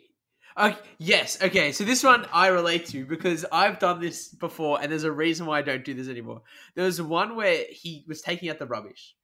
Okay, 0.59 0.79
yes. 0.99 1.41
Okay. 1.43 1.73
So 1.73 1.85
this 1.85 2.03
one 2.05 2.27
I 2.33 2.49
relate 2.49 2.87
to 2.87 3.07
because 3.07 3.47
I've 3.53 3.79
done 3.79 4.01
this 4.01 4.29
before, 4.29 4.81
and 4.83 4.91
there's 4.91 5.05
a 5.05 5.13
reason 5.13 5.47
why 5.47 5.59
I 5.61 5.63
don't 5.63 5.85
do 5.85 5.95
this 5.95 6.09
anymore. 6.09 6.43
There 6.75 6.85
was 6.85 7.01
one 7.01 7.37
where 7.37 7.65
he 7.71 8.05
was 8.09 8.21
taking 8.21 8.51
out 8.51 8.59
the 8.59 8.67
rubbish, 8.67 9.15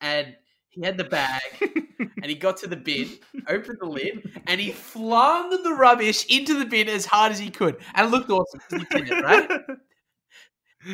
and 0.00 0.34
He 0.70 0.84
had 0.84 0.96
the 0.96 1.04
bag, 1.04 1.42
and 1.98 2.26
he 2.26 2.34
got 2.34 2.58
to 2.58 2.66
the 2.66 2.76
bin, 2.76 3.08
opened 3.48 3.78
the 3.80 3.86
lid, 3.86 4.30
and 4.46 4.60
he 4.60 4.70
flung 4.70 5.50
the 5.62 5.72
rubbish 5.72 6.26
into 6.26 6.58
the 6.58 6.66
bin 6.66 6.88
as 6.88 7.06
hard 7.06 7.32
as 7.32 7.38
he 7.38 7.50
could, 7.50 7.76
and 7.94 8.06
it 8.06 8.10
looked 8.10 8.30
awesome 8.30 8.60
because 8.70 8.86
he 8.92 8.98
did 9.04 9.10
it 9.10 9.24
right. 9.24 9.50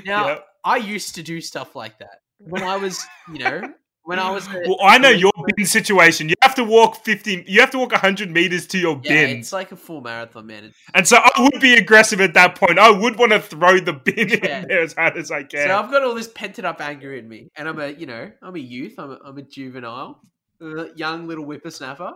Now, 0.07 0.29
Yep. 0.29 0.47
I 0.65 0.77
used 0.77 1.15
to 1.17 1.23
do 1.23 1.41
stuff 1.41 1.77
like 1.77 1.99
that 1.99 2.21
when 2.39 2.63
I 2.63 2.77
was, 2.77 3.05
you 3.33 3.39
know, 3.39 3.63
when 4.05 4.19
I 4.19 4.31
was. 4.31 4.47
A, 4.49 4.63
Well, 4.67 4.79
I 4.83 4.99
know 4.99 5.11
your 5.11 5.33
bin 5.57 5.67
situation. 5.67 6.29
You 6.29 6.35
have 6.43 6.55
to 6.57 6.65
walk 6.65 7.05
50, 7.05 7.45
you 7.47 7.61
have 7.61 7.71
to 7.73 7.79
walk 7.79 7.93
100 7.93 8.31
meters 8.31 8.67
to 8.69 8.79
your 8.79 9.01
Yeah, 9.05 9.27
bin. 9.27 9.39
it's 9.39 9.53
like 9.53 9.73
a 9.73 9.77
full 9.77 10.01
marathon, 10.01 10.47
man. 10.47 10.73
And 10.95 11.07
so 11.07 11.19
I 11.19 11.43
would 11.43 11.61
be 11.61 11.75
aggressive 11.75 12.21
at 12.21 12.35
that 12.35 12.55
point. 12.55 12.79
I 12.79 12.91
would 12.91 13.19
want 13.19 13.33
to 13.33 13.41
throw 13.41 13.79
the 13.81 13.93
bin 13.93 14.29
Yeah. 14.29 14.63
in 14.63 14.69
there 14.69 14.81
as 14.83 14.95
hard 14.95 15.17
as 15.17 15.31
I 15.31 15.43
can. 15.43 15.69
So 15.69 15.77
I've 15.79 15.91
got 15.91 16.03
all 16.03 16.15
this 16.15 16.29
pented 16.29 16.65
up 16.65 16.81
anger 16.81 17.15
in 17.15 17.29
me, 17.29 17.49
and 17.57 17.69
I'm 17.69 17.79
a, 17.79 17.89
you 17.89 18.07
know, 18.07 18.31
I'm 18.43 18.57
a 18.57 18.61
youth. 18.61 18.95
I'm 18.99 19.11
a, 19.11 19.19
I'm 19.25 19.37
a 19.39 19.43
juvenile, 19.43 20.21
a 20.63 20.87
young 20.97 21.27
little 21.29 21.45
whippersnapper, 21.45 22.13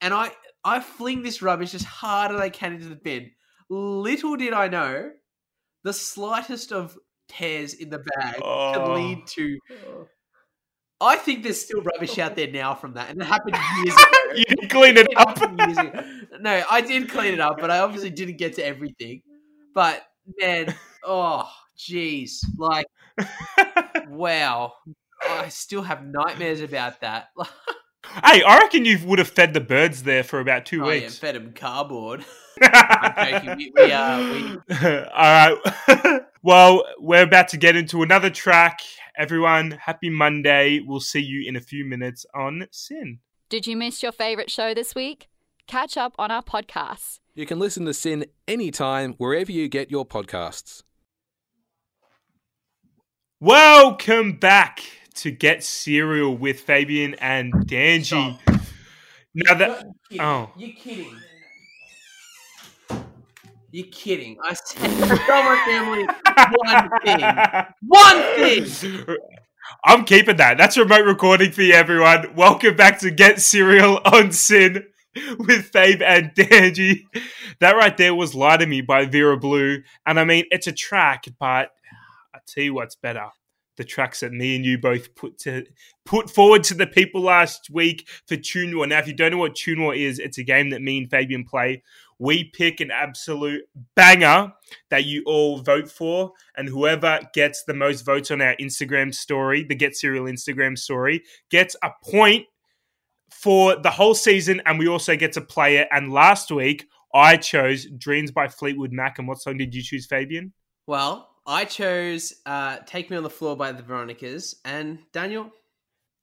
and 0.00 0.14
I, 0.14 0.30
I 0.64 0.80
fling 0.80 1.22
this 1.22 1.42
rubbish 1.42 1.74
as 1.74 1.82
hard 1.84 2.32
as 2.32 2.40
I 2.40 2.48
can 2.48 2.72
into 2.74 2.88
the 2.88 2.96
bin. 2.96 3.30
Little 3.68 4.36
did 4.36 4.52
I 4.52 4.68
know, 4.68 5.10
the 5.84 5.92
slightest 5.92 6.72
of 6.72 6.96
tears 7.28 7.74
in 7.74 7.90
the 7.90 7.98
bag 7.98 8.34
could 8.36 8.42
Oh. 8.44 8.94
lead 8.94 9.26
to. 9.28 9.58
I 11.00 11.16
think 11.16 11.42
there's 11.42 11.60
still 11.60 11.82
rubbish 11.82 12.18
out 12.18 12.36
there 12.36 12.46
now 12.50 12.74
from 12.76 12.94
that, 12.94 13.10
and 13.10 13.20
it 13.20 13.24
happened 13.24 13.56
years 13.84 13.94
ago. 13.94 14.04
you 14.36 14.44
didn't 14.44 14.68
clean 14.68 14.96
it 14.96 15.08
It 15.10 15.16
up. 15.18 15.58
years 15.66 15.78
ago. 15.78 16.04
No, 16.40 16.62
I 16.70 16.80
did 16.80 17.08
clean 17.08 17.34
it 17.34 17.40
up, 17.40 17.56
but 17.60 17.70
I 17.72 17.80
obviously 17.80 18.10
didn't 18.10 18.36
get 18.38 18.54
to 18.56 18.64
everything. 18.64 19.22
But 19.74 20.04
man, 20.40 20.74
oh 21.04 21.50
jeez, 21.76 22.44
like 22.56 22.86
wow, 24.08 24.74
I 25.28 25.48
still 25.48 25.82
have 25.82 26.04
nightmares 26.04 26.60
about 26.60 27.00
that. 27.00 27.28
hey, 28.24 28.42
I 28.42 28.58
reckon 28.58 28.84
you 28.84 28.98
would 29.04 29.18
have 29.18 29.28
fed 29.28 29.54
the 29.54 29.60
birds 29.60 30.02
there 30.02 30.22
for 30.22 30.40
about 30.40 30.66
two 30.66 30.84
oh 30.84 30.88
yeah, 30.88 31.02
weeks. 31.02 31.18
fed 31.18 31.34
them 31.34 31.52
cardboard. 31.52 32.24
I'm 32.62 33.42
joking. 33.42 33.56
We, 33.56 33.72
we, 33.74 33.92
uh, 33.92 34.18
we 34.18 34.76
All 34.86 35.56
right. 35.96 36.20
well, 36.42 36.84
we're 36.98 37.22
about 37.22 37.48
to 37.48 37.56
get 37.56 37.76
into 37.76 38.02
another 38.02 38.30
track. 38.30 38.80
Everyone, 39.16 39.72
happy 39.72 40.10
Monday. 40.10 40.80
We'll 40.80 41.00
see 41.00 41.20
you 41.20 41.48
in 41.48 41.56
a 41.56 41.60
few 41.60 41.84
minutes 41.84 42.24
on 42.34 42.66
Sin. 42.70 43.20
Did 43.48 43.66
you 43.66 43.76
miss 43.76 44.02
your 44.02 44.12
favourite 44.12 44.50
show 44.50 44.74
this 44.74 44.94
week? 44.94 45.28
Catch 45.66 45.96
up 45.96 46.14
on 46.18 46.30
our 46.30 46.42
podcasts. 46.42 47.18
You 47.34 47.46
can 47.46 47.58
listen 47.58 47.84
to 47.86 47.94
Sin 47.94 48.26
anytime, 48.46 49.14
wherever 49.14 49.52
you 49.52 49.68
get 49.68 49.90
your 49.90 50.06
podcasts. 50.06 50.82
Welcome 53.40 54.34
back 54.38 54.82
to 55.14 55.30
Get 55.30 55.62
Cereal 55.62 56.36
with 56.36 56.60
Fabian 56.60 57.14
and 57.14 57.52
Danji. 57.66 58.38
Now 59.34 59.54
that 59.54 59.86
oh, 60.20 60.50
You're 60.56 60.76
kidding. 60.76 61.16
You're 63.70 63.86
kidding. 63.86 64.36
I 64.44 64.52
said 64.52 64.90
tell 65.26 65.42
my 65.42 65.62
family 65.64 66.04
one 66.56 66.90
thing. 67.04 67.20
One 67.86 68.22
thing. 68.36 69.16
I'm 69.84 70.04
keeping 70.04 70.36
that. 70.36 70.58
That's 70.58 70.76
remote 70.76 71.06
recording 71.06 71.52
for 71.52 71.62
you, 71.62 71.72
everyone. 71.72 72.34
Welcome 72.34 72.76
back 72.76 72.98
to 73.00 73.10
Get 73.10 73.40
Cereal 73.40 74.00
on 74.04 74.32
Sin 74.32 74.84
with 75.14 75.72
Fabe 75.72 76.02
and 76.02 76.34
Danji. 76.34 77.04
That 77.60 77.76
right 77.76 77.96
there 77.96 78.14
was 78.14 78.34
Lie 78.34 78.58
to 78.58 78.66
Me 78.66 78.82
by 78.82 79.06
Vera 79.06 79.38
Blue. 79.38 79.82
And 80.04 80.20
I 80.20 80.24
mean, 80.24 80.44
it's 80.50 80.66
a 80.66 80.72
track, 80.72 81.24
but 81.38 81.70
I 82.34 82.38
tell 82.46 82.64
you 82.64 82.74
what's 82.74 82.96
better. 82.96 83.28
The 83.82 83.88
tracks 83.88 84.20
that 84.20 84.32
me 84.32 84.54
and 84.54 84.64
you 84.64 84.78
both 84.78 85.12
put 85.16 85.38
to 85.38 85.66
put 86.04 86.30
forward 86.30 86.62
to 86.62 86.74
the 86.74 86.86
people 86.86 87.20
last 87.20 87.68
week 87.68 88.06
for 88.28 88.36
Tune 88.36 88.76
War. 88.76 88.86
Now, 88.86 89.00
if 89.00 89.08
you 89.08 89.12
don't 89.12 89.32
know 89.32 89.38
what 89.38 89.56
Tune 89.56 89.82
War 89.82 89.92
is, 89.92 90.20
it's 90.20 90.38
a 90.38 90.44
game 90.44 90.70
that 90.70 90.82
me 90.82 90.98
and 90.98 91.10
Fabian 91.10 91.44
play. 91.44 91.82
We 92.20 92.44
pick 92.44 92.78
an 92.78 92.92
absolute 92.92 93.62
banger 93.96 94.52
that 94.90 95.04
you 95.04 95.24
all 95.26 95.58
vote 95.58 95.90
for, 95.90 96.30
and 96.56 96.68
whoever 96.68 97.22
gets 97.34 97.64
the 97.64 97.74
most 97.74 98.02
votes 98.02 98.30
on 98.30 98.40
our 98.40 98.54
Instagram 98.60 99.12
story, 99.12 99.64
the 99.64 99.74
Get 99.74 99.96
Serial 99.96 100.26
Instagram 100.26 100.78
story, 100.78 101.24
gets 101.50 101.74
a 101.82 101.90
point 102.08 102.46
for 103.32 103.74
the 103.74 103.90
whole 103.90 104.14
season, 104.14 104.62
and 104.64 104.78
we 104.78 104.86
also 104.86 105.16
get 105.16 105.32
to 105.32 105.40
play 105.40 105.78
it. 105.78 105.88
And 105.90 106.12
last 106.12 106.52
week, 106.52 106.86
I 107.12 107.36
chose 107.36 107.88
Dreams 107.98 108.30
by 108.30 108.46
Fleetwood 108.46 108.92
Mac. 108.92 109.18
And 109.18 109.26
what 109.26 109.42
song 109.42 109.56
did 109.56 109.74
you 109.74 109.82
choose, 109.82 110.06
Fabian? 110.06 110.52
Well, 110.86 111.31
I 111.46 111.64
chose 111.64 112.34
uh, 112.46 112.78
"Take 112.86 113.10
Me 113.10 113.16
on 113.16 113.22
the 113.22 113.30
Floor" 113.30 113.56
by 113.56 113.72
the 113.72 113.82
Veronicas, 113.82 114.56
and 114.64 114.98
Daniel, 115.12 115.50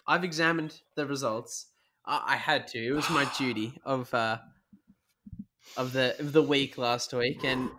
I've 0.07 0.23
examined 0.23 0.79
the 0.95 1.05
results. 1.05 1.67
I, 2.05 2.23
I 2.27 2.35
had 2.35 2.67
to; 2.69 2.79
it 2.79 2.91
was 2.91 3.09
my 3.09 3.29
duty 3.37 3.73
of 3.83 4.13
uh, 4.13 4.37
of 5.75 5.93
the 5.93 6.15
of 6.19 6.31
the 6.31 6.43
week 6.43 6.77
last 6.77 7.13
week, 7.13 7.43
and 7.43 7.69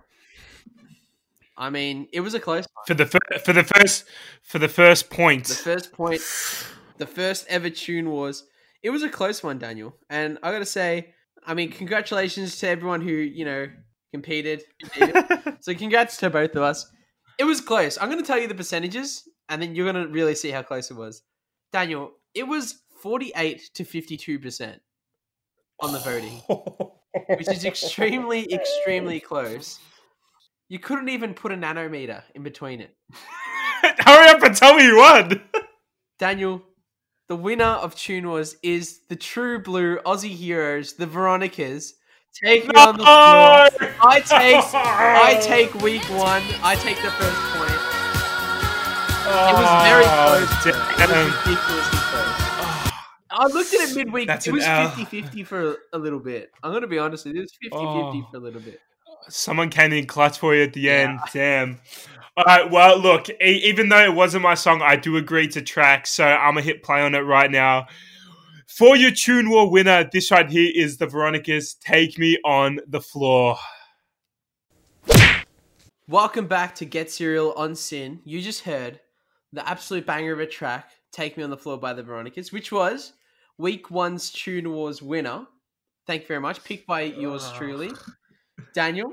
I 1.56 1.70
mean, 1.70 2.08
it 2.12 2.20
was 2.20 2.34
a 2.34 2.40
close. 2.40 2.66
one. 2.74 2.84
For 2.86 2.94
the 2.94 3.06
fir- 3.06 3.38
for 3.44 3.52
the 3.52 3.64
first 3.64 4.04
for 4.42 4.58
the 4.58 4.68
first 4.68 5.10
point. 5.10 5.46
The 5.46 5.54
first 5.54 5.92
point, 5.92 6.20
the 6.98 7.06
first 7.06 7.46
ever 7.48 7.70
tune 7.70 8.10
was. 8.10 8.44
It 8.82 8.90
was 8.90 9.02
a 9.02 9.10
close 9.10 9.42
one, 9.42 9.58
Daniel, 9.58 9.94
and 10.08 10.38
I 10.42 10.50
got 10.52 10.60
to 10.60 10.64
say, 10.64 11.14
I 11.46 11.52
mean, 11.52 11.70
congratulations 11.70 12.58
to 12.60 12.68
everyone 12.68 13.02
who 13.02 13.12
you 13.12 13.44
know 13.44 13.66
competed. 14.12 14.62
so, 15.60 15.74
congrats 15.74 16.16
to 16.18 16.30
both 16.30 16.56
of 16.56 16.62
us. 16.62 16.90
It 17.40 17.46
was 17.46 17.62
close. 17.62 17.96
I'm 17.98 18.10
going 18.10 18.20
to 18.20 18.26
tell 18.26 18.38
you 18.38 18.48
the 18.48 18.54
percentages, 18.54 19.26
and 19.48 19.62
then 19.62 19.74
you're 19.74 19.90
going 19.90 20.04
to 20.04 20.12
really 20.12 20.34
see 20.34 20.50
how 20.50 20.60
close 20.60 20.90
it 20.90 20.94
was. 20.94 21.22
Daniel, 21.72 22.12
it 22.34 22.46
was 22.46 22.82
48 23.00 23.70
to 23.76 23.84
52 23.84 24.38
percent 24.38 24.82
on 25.80 25.94
the 25.94 26.00
voting, 26.00 26.42
which 27.28 27.48
is 27.48 27.64
extremely, 27.64 28.46
extremely 28.52 29.20
close. 29.20 29.78
You 30.68 30.80
couldn't 30.80 31.08
even 31.08 31.32
put 31.32 31.50
a 31.50 31.56
nanometer 31.56 32.22
in 32.34 32.42
between 32.42 32.82
it. 32.82 32.94
Hurry 34.00 34.28
up 34.28 34.42
and 34.42 34.54
tell 34.54 34.74
me 34.74 34.84
you 34.84 34.98
won. 34.98 35.40
Daniel, 36.18 36.60
the 37.28 37.36
winner 37.36 37.64
of 37.64 37.94
Tune 37.94 38.28
Wars 38.28 38.56
is 38.62 39.00
the 39.08 39.16
True 39.16 39.62
Blue 39.62 39.96
Aussie 40.00 40.28
Heroes, 40.28 40.92
the 40.92 41.06
Veronicas. 41.06 41.94
Take 42.34 42.64
me 42.68 42.74
on 42.74 42.96
the 42.96 43.02
floor. 43.04 43.88
I 44.02 44.20
take 44.20 44.64
I 44.72 45.38
take 45.42 45.74
week 45.82 46.04
one. 46.10 46.42
I 46.62 46.74
take 46.76 46.96
the 47.02 47.10
first 47.10 47.40
point. 47.52 47.70
It 49.30 49.54
was 49.54 49.66
oh, 49.68 49.82
very 49.84 50.04
close. 50.04 50.66
It 50.66 50.74
was 50.74 51.08
Damn. 51.08 51.26
ridiculously 51.26 51.98
close. 51.98 52.40
I 53.30 53.46
looked 53.52 53.74
at 53.74 53.90
it 53.90 53.96
midweek. 53.96 54.26
That's 54.26 54.46
it 54.46 54.52
was 54.52 54.64
L. 54.64 54.90
50-50 54.90 55.46
for 55.46 55.76
a 55.92 55.98
little 55.98 56.18
bit. 56.18 56.50
I'm 56.62 56.70
going 56.70 56.82
to 56.82 56.88
be 56.88 56.98
honest 56.98 57.26
with 57.26 57.34
you. 57.34 57.42
It 57.42 57.50
was 57.72 57.82
50-50 57.82 58.22
Oh. 58.24 58.28
for 58.30 58.36
a 58.36 58.40
little 58.40 58.60
bit. 58.60 58.80
Someone 59.28 59.68
came 59.70 59.92
in 59.92 60.06
clutch 60.06 60.38
for 60.38 60.54
you 60.54 60.62
at 60.64 60.72
the 60.72 60.90
end. 60.90 61.20
Damn. 61.32 61.78
All 62.36 62.44
right. 62.44 62.70
Well, 62.70 62.98
look. 62.98 63.28
Even 63.40 63.88
though 63.88 64.02
it 64.04 64.14
wasn't 64.14 64.42
my 64.42 64.54
song, 64.54 64.82
I 64.82 64.96
do 64.96 65.16
agree 65.16 65.46
to 65.48 65.62
track, 65.62 66.06
so 66.06 66.24
I'm 66.24 66.54
gonna 66.54 66.62
hit 66.62 66.82
play 66.82 67.00
on 67.02 67.14
it 67.14 67.20
right 67.20 67.50
now. 67.50 67.86
For 68.70 68.96
your 68.96 69.10
Tune 69.10 69.50
War 69.50 69.68
winner, 69.68 70.08
this 70.10 70.30
right 70.30 70.48
here 70.48 70.70
is 70.72 70.96
the 70.96 71.06
Veronicas. 71.06 71.74
Take 71.74 72.18
me 72.20 72.38
on 72.44 72.78
the 72.86 73.00
floor. 73.00 73.56
Welcome 76.06 76.46
back 76.46 76.76
to 76.76 76.84
Get 76.84 77.10
Serial 77.10 77.52
on 77.54 77.74
Sin. 77.74 78.20
You 78.24 78.40
just 78.40 78.60
heard 78.62 79.00
the 79.52 79.68
absolute 79.68 80.06
banger 80.06 80.32
of 80.32 80.38
a 80.38 80.46
track, 80.46 80.88
Take 81.10 81.36
Me 81.36 81.42
on 81.42 81.50
the 81.50 81.56
Floor 81.56 81.78
by 81.78 81.92
the 81.92 82.04
Veronicas, 82.04 82.52
which 82.52 82.70
was 82.70 83.12
week 83.58 83.90
one's 83.90 84.30
Tune 84.30 84.70
Wars 84.70 85.02
winner. 85.02 85.46
Thank 86.06 86.22
you 86.22 86.28
very 86.28 86.40
much. 86.40 86.62
Picked 86.62 86.86
by 86.86 87.02
yours 87.02 87.42
ah. 87.44 87.58
truly. 87.58 87.90
Daniel, 88.72 89.12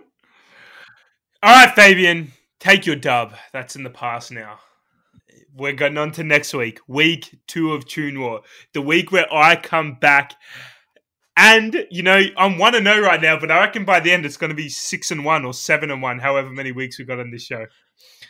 All 1.42 1.66
right, 1.66 1.74
Fabian, 1.74 2.32
take 2.60 2.86
your 2.86 2.96
dub. 2.96 3.34
That's 3.54 3.76
in 3.76 3.84
the 3.84 3.90
past 3.90 4.32
now. 4.32 4.60
We're 5.58 5.74
going 5.74 5.98
on 5.98 6.12
to 6.14 6.24
next 6.24 6.54
week, 6.54 6.80
week 6.88 7.40
two 7.48 7.74
of 7.74 7.86
Tune 7.88 8.20
War, 8.20 8.42
the 8.74 8.82
week 8.82 9.12
where 9.12 9.32
I 9.34 9.56
come 9.56 9.96
back. 9.96 10.36
And 11.36 11.86
you 11.92 12.02
know, 12.04 12.20
I'm 12.36 12.58
one 12.58 12.74
and 12.76 12.86
zero 12.86 13.02
right 13.02 13.22
now, 13.22 13.40
but 13.40 13.52
I 13.52 13.60
reckon 13.60 13.86
by 13.86 14.00
the 14.00 14.12
end 14.12 14.26
it's 14.26 14.38
going 14.38 14.50
to 14.50 14.56
be 14.56 14.70
six 14.70 15.12
and 15.12 15.24
one 15.24 15.46
or 15.46 15.54
seven 15.54 15.92
and 15.92 16.02
one, 16.02 16.20
however 16.20 16.50
many 16.50 16.72
weeks 16.72 16.98
we've 16.98 17.08
got 17.08 17.20
on 17.20 17.30
this 17.32 17.44
show. 17.44 17.66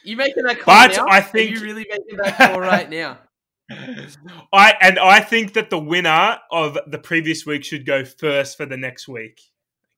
you 0.04 0.18
making 0.18 0.44
that 0.44 0.60
call 0.60 0.74
But 0.88 0.96
now? 0.98 1.06
I 1.08 1.20
Are 1.20 1.22
think- 1.22 1.52
you 1.52 1.62
really 1.62 1.86
making 1.90 2.18
that 2.18 2.38
call 2.38 2.60
right 2.60 2.90
now? 2.90 3.20
I 4.54 4.74
and 4.82 4.98
I 5.00 5.20
think 5.20 5.54
that 5.54 5.70
the 5.70 5.80
winner 5.80 6.38
of 6.52 6.78
the 6.88 6.98
previous 6.98 7.46
week 7.46 7.64
should 7.66 7.86
go 7.86 8.06
first 8.06 8.56
for 8.58 8.66
the 8.66 8.78
next 8.78 9.08
week. 9.10 9.42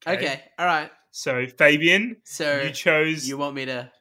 Okay, 0.08 0.42
all 0.58 0.66
right. 0.66 0.90
So 1.12 1.46
Fabian, 1.48 2.18
So 2.24 2.62
you 2.62 2.72
chose 2.72 3.28
you 3.28 3.36
you. 3.36 3.38
want 3.40 3.56
me 3.56 3.66
to 3.66 3.92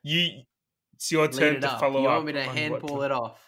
it's 0.99 1.11
your 1.13 1.29
turn 1.29 1.57
it 1.57 1.61
to 1.61 1.73
up? 1.73 1.81
follow 1.81 2.01
You 2.03 2.09
up. 2.09 2.11
You 2.11 2.15
want 2.15 2.27
me 2.27 2.33
to 2.33 2.41
on 2.41 2.47
what 2.49 2.57
handball 2.57 2.97
to- 2.99 3.03
it 3.05 3.11
off? 3.13 3.41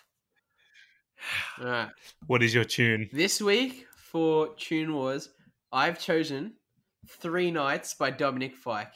All 1.61 1.67
right. 1.67 1.89
What 2.27 2.43
is 2.43 2.55
your 2.55 2.65
tune? 2.65 3.09
This 3.13 3.41
week 3.43 3.87
for 3.97 4.55
Tune 4.57 4.95
Wars, 4.95 5.29
I've 5.73 5.99
chosen 5.99 6.55
Three 7.09 7.51
Nights 7.51 7.95
by 7.95 8.11
Dominic 8.11 8.55
Fike. 8.57 8.93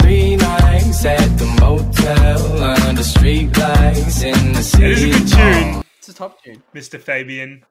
Three 0.00 0.36
nights 0.36 1.04
at 1.04 1.18
the 1.38 1.46
motel 1.60 2.62
under 2.62 3.02
street 3.02 3.56
lights 3.56 4.22
in 4.22 4.52
the 4.52 4.62
city. 4.62 4.84
It 4.84 4.90
is 4.98 5.04
a 5.04 5.10
good 5.18 5.28
tune. 5.28 5.84
It's 5.98 6.08
a 6.08 6.14
top 6.14 6.42
tune. 6.42 6.62
Mr. 6.74 7.00
Fabian. 7.00 7.64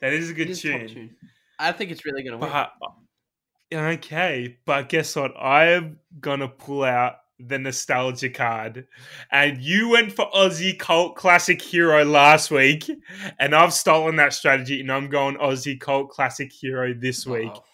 That 0.00 0.12
is 0.12 0.28
a 0.28 0.32
It 0.32 0.36
good 0.36 0.50
is 0.50 0.64
a 0.64 0.70
top 0.70 0.80
tune. 0.80 0.88
tune. 0.88 1.16
I 1.58 1.72
think 1.72 1.90
it's 1.90 2.04
really 2.04 2.22
gonna 2.22 2.38
work. 2.38 2.50
But 2.50 3.76
uh, 3.76 3.78
okay, 3.94 4.56
but 4.64 4.88
guess 4.88 5.14
what? 5.16 5.36
I'm 5.36 5.98
gonna 6.20 6.48
pull 6.48 6.84
out 6.84 7.16
the 7.38 7.58
nostalgia 7.58 8.30
card, 8.30 8.86
and 9.30 9.60
you 9.60 9.90
went 9.90 10.12
for 10.12 10.30
Aussie 10.34 10.78
cult 10.78 11.16
classic 11.16 11.60
hero 11.60 12.04
last 12.04 12.50
week, 12.50 12.90
and 13.38 13.54
I've 13.54 13.72
stolen 13.72 14.16
that 14.16 14.32
strategy, 14.32 14.80
and 14.80 14.90
I'm 14.90 15.08
going 15.08 15.36
Aussie 15.36 15.78
cult 15.78 16.10
classic 16.10 16.52
hero 16.52 16.94
this 16.94 17.26
week. 17.26 17.50
Uh-oh. 17.50 17.64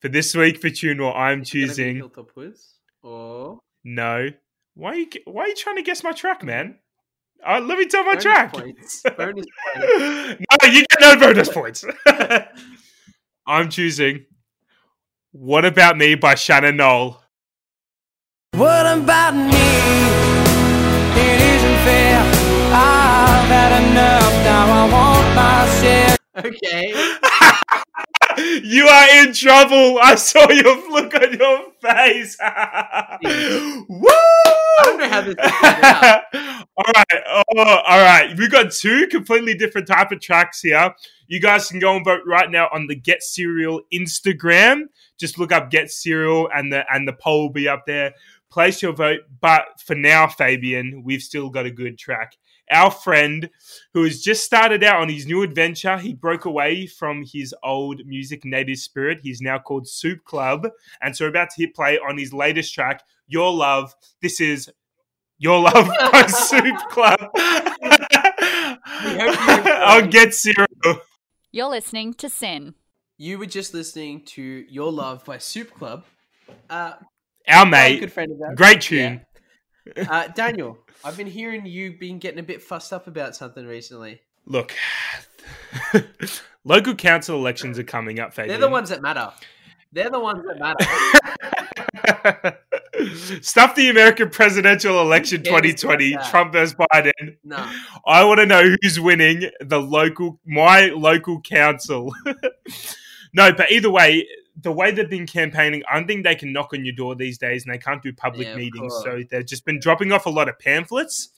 For 0.00 0.08
this 0.08 0.34
week 0.34 0.60
for 0.60 0.66
I'm 0.68 0.70
Is 0.70 0.74
it 0.76 1.40
be 1.40 1.44
choosing 1.44 1.96
Hilltop 1.96 2.30
Hoods 2.34 2.74
or 3.02 3.58
no. 3.84 4.28
Why 4.74 4.90
are 4.90 4.96
you 4.96 5.06
Why 5.24 5.44
are 5.44 5.48
you 5.48 5.54
trying 5.54 5.76
to 5.76 5.82
guess 5.82 6.02
my 6.02 6.12
track, 6.12 6.42
man? 6.42 6.78
Uh, 7.46 7.60
let 7.60 7.78
me 7.78 7.86
tell 7.86 8.02
my 8.04 8.12
bonus 8.12 8.24
track. 8.24 8.52
points. 8.52 9.02
bonus 9.16 9.46
points. 9.74 10.40
no, 10.40 10.68
you 10.68 10.84
get 10.86 11.00
no 11.00 11.16
bonus 11.16 11.48
points. 11.48 11.84
I'm 13.46 13.68
choosing 13.68 14.24
"What 15.32 15.64
About 15.64 15.96
Me" 15.96 16.14
by 16.16 16.34
Shannon 16.34 16.76
Noll. 16.76 17.20
What 18.56 18.86
about 18.86 19.34
me? 19.34 19.66
It 21.18 21.40
isn't 21.42 21.78
fair. 21.82 22.20
I've 22.72 23.48
had 23.48 23.82
enough. 23.82 24.32
Now 24.44 24.66
I 24.70 24.84
want 24.92 25.34
my 25.34 25.66
share. 25.80 26.16
Okay. 26.36 26.92
you 28.62 28.86
are 28.86 29.24
in 29.24 29.32
trouble. 29.32 29.98
I 30.00 30.14
saw 30.14 30.48
your 30.50 30.88
look 30.88 31.14
on 31.14 31.32
your 31.32 31.72
face. 31.82 32.36
Woo! 33.88 34.08
I 34.08 34.82
don't 34.84 34.98
know 34.98 35.08
how 35.08 35.20
this 35.20 35.34
is 35.34 35.50
going 35.60 35.84
out. 35.84 36.22
all 36.76 36.92
right, 36.94 37.44
oh, 37.56 37.82
all 37.86 38.02
right. 38.02 38.36
We 38.36 38.48
got 38.48 38.72
two 38.72 39.06
completely 39.08 39.54
different 39.54 39.86
type 39.86 40.12
of 40.12 40.20
tracks 40.20 40.60
here. 40.60 40.94
You 41.26 41.40
guys 41.40 41.68
can 41.68 41.78
go 41.78 41.96
and 41.96 42.04
vote 42.04 42.22
right 42.26 42.50
now 42.50 42.68
on 42.72 42.86
the 42.86 42.96
Get 42.96 43.22
Cereal 43.22 43.82
Instagram. 43.92 44.84
Just 45.18 45.38
look 45.38 45.52
up 45.52 45.70
Get 45.70 45.90
Cereal, 45.90 46.48
and 46.54 46.72
the 46.72 46.84
and 46.92 47.06
the 47.06 47.12
poll 47.12 47.42
will 47.42 47.52
be 47.52 47.68
up 47.68 47.84
there. 47.86 48.14
Place 48.54 48.82
your 48.82 48.92
vote. 48.92 49.22
But 49.40 49.64
for 49.84 49.96
now, 49.96 50.28
Fabian, 50.28 51.02
we've 51.02 51.22
still 51.22 51.50
got 51.50 51.66
a 51.66 51.72
good 51.72 51.98
track. 51.98 52.36
Our 52.70 52.88
friend, 52.88 53.50
who 53.92 54.04
has 54.04 54.22
just 54.22 54.44
started 54.44 54.84
out 54.84 55.00
on 55.00 55.08
his 55.08 55.26
new 55.26 55.42
adventure, 55.42 55.98
he 55.98 56.14
broke 56.14 56.44
away 56.44 56.86
from 56.86 57.24
his 57.24 57.52
old 57.64 58.06
music 58.06 58.44
native 58.44 58.78
spirit. 58.78 59.18
He's 59.24 59.40
now 59.40 59.58
called 59.58 59.88
Soup 59.88 60.22
Club, 60.24 60.68
and 61.02 61.16
so 61.16 61.24
we're 61.24 61.30
about 61.30 61.50
to 61.50 61.62
hit 61.62 61.74
play 61.74 61.98
on 61.98 62.16
his 62.16 62.32
latest 62.32 62.72
track, 62.72 63.02
Your 63.26 63.52
Love. 63.52 63.92
This 64.22 64.40
is 64.40 64.70
Your 65.38 65.60
Love 65.60 65.88
by 66.12 66.26
Soup 66.26 66.78
Club. 66.90 67.28
I'll 68.86 70.06
get 70.06 70.32
zero. 70.32 70.68
You're 71.50 71.70
listening 71.70 72.14
to 72.14 72.28
Sin. 72.30 72.76
You 73.16 73.36
were 73.36 73.46
just 73.46 73.74
listening 73.74 74.20
to 74.26 74.42
Your 74.42 74.92
Love 74.92 75.24
by 75.24 75.38
Soup 75.38 75.74
Club. 75.74 76.04
Uh, 76.70 76.92
Our 77.48 77.66
mate, 77.66 78.00
good 78.00 78.12
friend 78.12 78.32
of 78.32 78.40
ours. 78.40 78.54
great 78.56 78.80
tune. 78.80 79.20
Yeah. 79.96 80.06
Uh, 80.10 80.28
Daniel, 80.28 80.78
I've 81.04 81.16
been 81.16 81.26
hearing 81.26 81.66
you 81.66 81.98
been 81.98 82.18
getting 82.18 82.40
a 82.40 82.42
bit 82.42 82.62
fussed 82.62 82.92
up 82.92 83.06
about 83.06 83.36
something 83.36 83.66
recently. 83.66 84.20
Look, 84.46 84.74
local 86.64 86.94
council 86.94 87.36
elections 87.36 87.78
are 87.78 87.84
coming 87.84 88.20
up, 88.20 88.32
Fabian. 88.32 88.48
They're 88.48 88.68
the 88.68 88.72
ones 88.72 88.88
that 88.90 89.02
matter. 89.02 89.32
They're 89.92 90.10
the 90.10 90.20
ones 90.20 90.44
that 90.46 90.58
matter. 90.58 92.58
Stuff 93.42 93.74
the 93.74 93.90
American 93.90 94.30
presidential 94.30 95.00
election 95.00 95.42
2020. 95.42 96.16
Trump 96.28 96.52
versus 96.52 96.74
Biden. 96.74 97.36
no. 97.44 97.70
I 98.06 98.24
want 98.24 98.40
to 98.40 98.46
know 98.46 98.74
who's 98.82 98.98
winning 98.98 99.50
the 99.60 99.80
local, 99.80 100.40
my 100.46 100.86
local 100.86 101.40
council. 101.40 102.12
no, 103.34 103.52
but 103.52 103.70
either 103.70 103.90
way, 103.90 104.26
the 104.60 104.72
way 104.72 104.90
they've 104.90 105.08
been 105.10 105.26
campaigning, 105.26 105.82
I 105.90 105.94
don't 105.94 106.06
think 106.06 106.24
they 106.24 106.34
can 106.34 106.52
knock 106.52 106.72
on 106.72 106.84
your 106.84 106.94
door 106.94 107.14
these 107.14 107.38
days, 107.38 107.64
and 107.64 107.74
they 107.74 107.78
can't 107.78 108.02
do 108.02 108.12
public 108.12 108.46
Yeah, 108.48 108.56
meetings. 108.56 108.92
course. 108.92 109.04
So 109.04 109.22
they've 109.28 109.44
just 109.46 109.64
been 109.64 109.80
dropping 109.80 110.12
off 110.12 110.26
a 110.26 110.30
lot 110.30 110.48
of 110.48 110.58
pamphlets. 110.58 111.30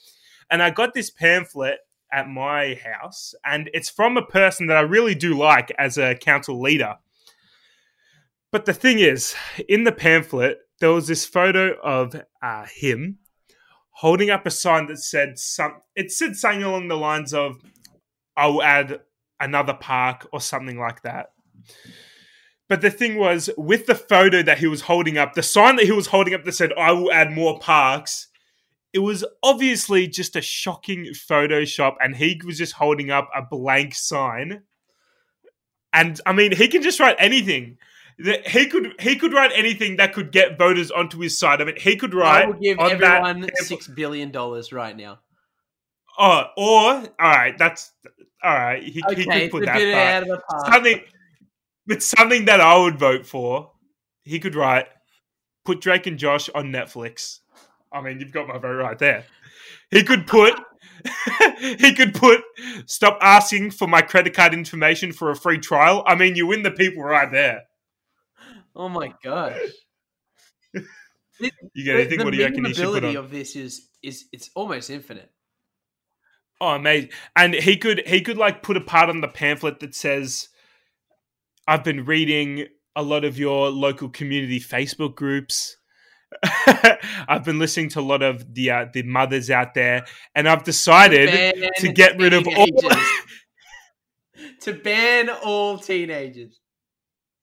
And 0.50 0.62
I 0.62 0.70
got 0.70 0.94
this 0.94 1.10
pamphlet 1.10 1.78
at 2.12 2.28
my 2.28 2.74
house, 2.84 3.34
and 3.44 3.68
it's 3.74 3.90
from 3.90 4.16
a 4.16 4.24
person 4.24 4.66
that 4.68 4.76
I 4.76 4.80
really 4.82 5.14
do 5.14 5.36
like 5.36 5.72
as 5.78 5.98
a 5.98 6.14
council 6.14 6.60
leader. 6.60 6.96
But 8.52 8.64
the 8.64 8.74
thing 8.74 9.00
is, 9.00 9.34
in 9.68 9.84
the 9.84 9.92
pamphlet, 9.92 10.60
there 10.78 10.92
was 10.92 11.08
this 11.08 11.26
photo 11.26 11.74
of 11.82 12.14
uh, 12.42 12.66
him 12.66 13.18
holding 13.90 14.30
up 14.30 14.46
a 14.46 14.50
sign 14.50 14.86
that 14.86 14.98
said 14.98 15.38
some. 15.38 15.80
It 15.94 16.12
said 16.12 16.36
something 16.36 16.62
along 16.62 16.88
the 16.88 16.96
lines 16.96 17.34
of, 17.34 17.56
"I 18.36 18.46
will 18.46 18.62
add 18.62 19.00
another 19.40 19.74
park" 19.74 20.28
or 20.32 20.40
something 20.40 20.78
like 20.78 21.02
that. 21.02 21.32
But 22.68 22.80
the 22.80 22.90
thing 22.90 23.16
was, 23.16 23.48
with 23.56 23.86
the 23.86 23.94
photo 23.94 24.42
that 24.42 24.58
he 24.58 24.66
was 24.66 24.82
holding 24.82 25.18
up, 25.18 25.34
the 25.34 25.42
sign 25.42 25.76
that 25.76 25.84
he 25.84 25.92
was 25.92 26.08
holding 26.08 26.34
up 26.34 26.44
that 26.44 26.52
said, 26.52 26.72
I 26.76 26.90
will 26.92 27.12
add 27.12 27.30
more 27.30 27.60
parks, 27.60 28.28
it 28.92 29.00
was 29.00 29.24
obviously 29.42 30.08
just 30.08 30.36
a 30.36 30.40
shocking 30.40 31.04
Photoshop, 31.12 31.96
and 32.00 32.16
he 32.16 32.40
was 32.44 32.58
just 32.58 32.72
holding 32.72 33.10
up 33.10 33.28
a 33.34 33.42
blank 33.42 33.94
sign. 33.94 34.62
And 35.92 36.20
I 36.26 36.32
mean, 36.32 36.52
he 36.52 36.66
can 36.68 36.82
just 36.82 36.98
write 36.98 37.16
anything. 37.18 37.78
That 38.18 38.48
He 38.48 38.66
could 38.66 38.94
he 38.98 39.16
could 39.16 39.32
write 39.32 39.52
anything 39.54 39.96
that 39.96 40.14
could 40.14 40.32
get 40.32 40.58
voters 40.58 40.90
onto 40.90 41.20
his 41.20 41.38
side. 41.38 41.60
I 41.60 41.64
mean, 41.64 41.76
he 41.76 41.96
could 41.96 42.14
write. 42.14 42.44
I 42.44 42.46
will 42.46 42.54
give 42.54 42.78
that 42.78 42.92
everyone 42.92 43.50
six 43.56 43.86
billion 43.86 44.30
dollars 44.30 44.72
right 44.72 44.96
now. 44.96 45.18
Oh, 46.18 46.44
or 46.56 46.92
all 46.94 47.06
right, 47.20 47.56
that's 47.58 47.92
all 48.42 48.54
right. 48.54 48.82
He, 48.82 48.90
he 48.90 49.02
could 49.02 49.50
put 49.50 49.66
that. 49.66 49.76
bit 49.76 49.94
out 49.94 50.22
of 50.22 50.28
the 50.28 50.42
park. 50.48 50.72
something 50.72 51.00
but 51.86 52.02
something 52.02 52.46
that 52.46 52.60
I 52.60 52.76
would 52.78 52.98
vote 52.98 53.26
for. 53.26 53.72
He 54.24 54.40
could 54.40 54.56
write, 54.56 54.86
put 55.64 55.80
Drake 55.80 56.06
and 56.06 56.18
Josh 56.18 56.48
on 56.54 56.72
Netflix. 56.72 57.40
I 57.92 58.00
mean, 58.00 58.18
you've 58.18 58.32
got 58.32 58.48
my 58.48 58.58
vote 58.58 58.74
right 58.74 58.98
there. 58.98 59.24
He 59.90 60.02
could 60.02 60.26
put 60.26 60.54
he 61.58 61.94
could 61.94 62.14
put 62.14 62.42
stop 62.86 63.18
asking 63.20 63.70
for 63.70 63.86
my 63.86 64.02
credit 64.02 64.34
card 64.34 64.52
information 64.52 65.12
for 65.12 65.30
a 65.30 65.36
free 65.36 65.58
trial. 65.58 66.02
I 66.06 66.14
mean, 66.14 66.34
you 66.34 66.46
win 66.46 66.62
the 66.62 66.70
people 66.70 67.02
right 67.02 67.30
there. 67.30 67.62
Oh 68.74 68.88
my 68.88 69.12
gosh. 69.22 69.58
You 71.74 71.84
get 71.84 71.96
anything? 71.96 72.18
the 72.18 72.24
what 72.24 72.30
do 72.30 72.38
you 72.38 72.44
reckon 72.44 72.64
he 72.64 72.72
should 72.72 72.86
put 72.86 73.02
memeability 73.02 73.10
on? 73.10 73.16
of 73.24 73.30
this 73.30 73.56
is 73.56 73.90
is 74.02 74.24
it's 74.32 74.48
almost 74.54 74.88
infinite. 74.88 75.30
Oh, 76.62 76.68
amazing! 76.68 77.10
And 77.36 77.52
he 77.52 77.76
could 77.76 78.06
he 78.06 78.22
could 78.22 78.38
like 78.38 78.62
put 78.62 78.78
a 78.78 78.80
part 78.80 79.10
on 79.10 79.20
the 79.20 79.28
pamphlet 79.28 79.80
that 79.80 79.94
says, 79.94 80.48
"I've 81.66 81.84
been 81.84 82.04
reading 82.04 82.66
a 82.94 83.02
lot 83.02 83.24
of 83.24 83.38
your 83.38 83.70
local 83.70 84.08
community 84.08 84.60
Facebook 84.60 85.14
groups. 85.14 85.76
I've 87.28 87.44
been 87.44 87.58
listening 87.58 87.90
to 87.90 88.00
a 88.00 88.02
lot 88.02 88.22
of 88.22 88.54
the 88.54 88.70
uh, 88.70 88.86
the 88.92 89.02
mothers 89.02 89.50
out 89.50 89.74
there, 89.74 90.06
and 90.34 90.48
I've 90.48 90.64
decided 90.64 91.30
Ban 91.30 91.70
to 91.78 91.92
get 91.92 92.18
rid 92.18 92.32
of 92.32 92.46
all." 92.46 92.66
to 94.60 94.72
ban 94.72 95.28
all 95.30 95.78
teenagers. 95.78 96.60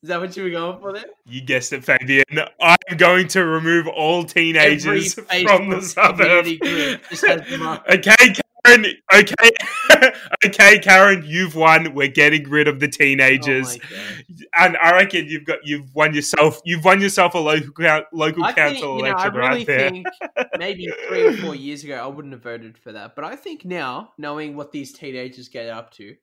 Is 0.04 0.10
that 0.10 0.20
what 0.20 0.36
you 0.36 0.44
were 0.44 0.50
going 0.50 0.82
for 0.82 0.92
there? 0.92 1.06
You 1.26 1.42
guessed 1.42 1.72
it, 1.72 1.86
Fabian. 1.86 2.26
I'm 2.60 2.98
going 2.98 3.30
to 3.30 3.46
remove 3.46 3.88
all 3.88 4.26
teenagers 4.26 5.14
from 5.14 5.70
the 5.70 5.82
suburb. 5.82 6.44
group 6.44 7.02
just 7.10 7.26
has 7.26 7.50
them 7.50 7.80
okay, 7.90 8.34
Karen. 8.65 8.86
Okay, 9.13 10.13
okay, 10.45 10.80
Karen. 10.80 11.23
You've 11.26 11.56
won. 11.56 11.93
We're 11.93 12.08
getting 12.08 12.49
rid 12.49 12.67
of 12.67 12.80
the 12.80 12.88
teenagers. 12.88 13.78
Oh 13.78 14.13
and 14.56 14.78
I 14.78 14.91
reckon 14.91 15.28
you've 15.28 15.45
got 15.45 15.60
you've 15.63 15.93
won 15.93 16.13
yourself 16.13 16.62
you've 16.65 16.86
won 16.86 17.02
yourself 17.02 17.34
a 17.34 17.39
local 17.39 17.73
local 18.13 18.43
I 18.43 18.54
think, 18.54 18.58
council 18.58 18.99
know, 18.99 19.06
I 19.06 19.10
election 19.10 19.34
really 19.34 19.47
right 19.47 19.67
there. 19.67 19.89
think 19.89 20.08
maybe 20.58 20.88
three 21.08 21.23
or 21.23 21.38
four 21.38 21.56
years 21.56 21.84
ago 21.84 21.95
I 21.95 22.08
wouldn't 22.08 22.34
have 22.34 22.43
voted 22.43 22.78
for 22.78 22.91
that. 22.93 23.15
But 23.15 23.26
I 23.26 23.36
think 23.36 23.65
now, 23.65 24.12
knowing 24.17 24.56
what 24.56 24.71
these 24.71 24.93
teenagers 24.93 25.49
get 25.49 25.69
up 25.69 25.91
to, 25.93 26.15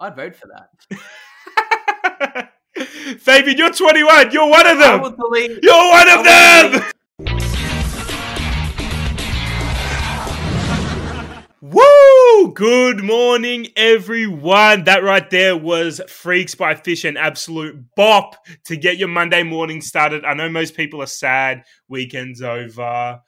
I'd 0.00 0.16
vote 0.16 0.36
for 0.36 0.48
that. 0.48 2.52
Fabian, 3.18 3.58
you're 3.58 3.72
21. 3.72 4.30
You're 4.30 4.48
one 4.48 4.66
of 4.66 4.78
them. 4.78 5.00
You're 5.62 5.90
one 5.90 6.08
of 6.08 6.24
them. 6.24 6.82
Good 12.54 13.02
morning, 13.02 13.66
everyone. 13.74 14.84
That 14.84 15.02
right 15.02 15.28
there 15.28 15.56
was 15.56 16.00
Freaks 16.08 16.54
by 16.54 16.76
Fish, 16.76 17.04
an 17.04 17.16
absolute 17.16 17.84
bop 17.96 18.36
to 18.66 18.76
get 18.76 18.96
your 18.96 19.08
Monday 19.08 19.42
morning 19.42 19.80
started. 19.80 20.24
I 20.24 20.34
know 20.34 20.48
most 20.48 20.76
people 20.76 21.02
are 21.02 21.06
sad, 21.06 21.64
weekend's 21.88 22.40
over. 22.40 23.20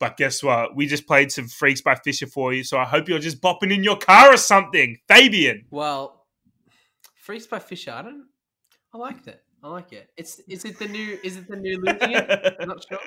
But 0.00 0.16
guess 0.16 0.42
what? 0.42 0.74
We 0.74 0.86
just 0.86 1.06
played 1.06 1.30
some 1.30 1.46
Freaks 1.46 1.82
by 1.82 1.94
Fisher 1.96 2.26
for 2.26 2.54
you, 2.54 2.64
so 2.64 2.78
I 2.78 2.84
hope 2.84 3.08
you're 3.08 3.18
just 3.18 3.40
bopping 3.40 3.72
in 3.72 3.84
your 3.84 3.98
car 3.98 4.32
or 4.32 4.38
something. 4.38 4.96
Fabian. 5.08 5.66
Well, 5.70 6.24
Freaks 7.16 7.46
by 7.46 7.58
Fisher, 7.58 7.92
I 7.92 8.02
don't. 8.02 8.26
I 8.94 8.98
like 8.98 9.24
that. 9.24 9.42
I 9.62 9.68
like 9.68 9.92
it. 9.92 10.08
It's 10.16 10.40
is 10.48 10.64
it 10.64 10.78
the 10.78 10.88
new 10.88 11.18
is 11.22 11.36
it 11.36 11.48
the 11.48 11.56
new 11.56 11.80
losing 11.80 12.12
it? 12.12 12.56
I'm 12.60 12.68
not 12.68 12.84
sure. 12.88 12.98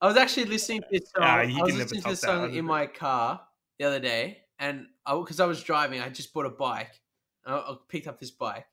I 0.00 0.06
was 0.06 0.16
actually 0.16 0.46
listening 0.46 0.82
to 0.82 0.88
this 0.90 1.10
song. 1.14 1.24
I 1.24 1.44
was 1.62 1.74
listening 1.74 2.02
to 2.02 2.08
this 2.10 2.20
song 2.20 2.54
in 2.54 2.64
my 2.64 2.86
car 2.86 3.40
the 3.82 3.88
other 3.88 3.98
day, 3.98 4.38
and 4.60 4.86
because 5.04 5.40
I, 5.40 5.46
was 5.46 5.60
driving, 5.62 6.00
I 6.00 6.08
just 6.08 6.32
bought 6.32 6.46
a 6.46 6.50
bike. 6.50 7.00
I, 7.44 7.54
I 7.54 7.74
picked 7.88 8.06
up 8.06 8.20
this 8.20 8.30
bike, 8.30 8.64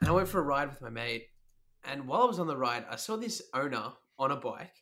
and 0.00 0.10
I 0.10 0.12
went 0.12 0.26
for 0.26 0.40
a 0.40 0.42
ride 0.42 0.68
with 0.68 0.82
my 0.82 0.90
mate. 0.90 1.28
And 1.84 2.08
while 2.08 2.22
I 2.22 2.24
was 2.24 2.40
on 2.40 2.48
the 2.48 2.56
ride, 2.56 2.84
I 2.90 2.96
saw 2.96 3.16
this 3.16 3.42
owner 3.54 3.92
on 4.18 4.32
a 4.32 4.36
bike. 4.36 4.74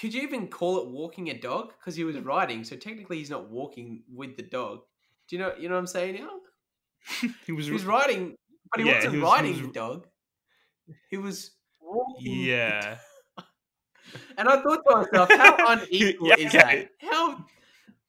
Could 0.00 0.14
you 0.14 0.22
even 0.22 0.48
call 0.48 0.78
it 0.78 0.88
walking 0.88 1.28
a 1.28 1.38
dog? 1.38 1.72
Because 1.78 1.94
he 1.94 2.04
was 2.04 2.16
hmm. 2.16 2.22
riding, 2.22 2.64
so 2.64 2.74
technically 2.74 3.18
he's 3.18 3.30
not 3.30 3.50
walking 3.50 4.04
with 4.10 4.36
the 4.38 4.44
dog. 4.44 4.80
Do 5.28 5.36
you 5.36 5.42
know? 5.42 5.52
You 5.58 5.68
know 5.68 5.74
what 5.74 5.80
I'm 5.80 5.86
saying 5.86 6.14
now? 6.14 7.28
he 7.46 7.52
was 7.52 7.66
He 7.66 7.72
was 7.72 7.84
riding, 7.84 8.34
but 8.72 8.80
he 8.80 8.88
Yeah, 8.88 8.94
wasn't 8.94 9.12
he 9.12 9.20
was- 9.20 9.28
he 9.28 9.34
riding 9.34 9.52
was- 9.52 9.66
the 9.66 9.72
dog. 9.72 10.06
He 11.10 11.18
was 11.18 11.50
walking. 11.82 12.32
Yeah. 12.32 12.96
And 14.36 14.48
I 14.48 14.62
thought 14.62 14.82
to 14.88 14.96
myself, 14.96 15.30
how 15.30 15.56
unequal 15.72 16.32
is 16.32 16.52
Yeah. 16.54 16.64
that? 16.64 16.90
How 17.00 17.44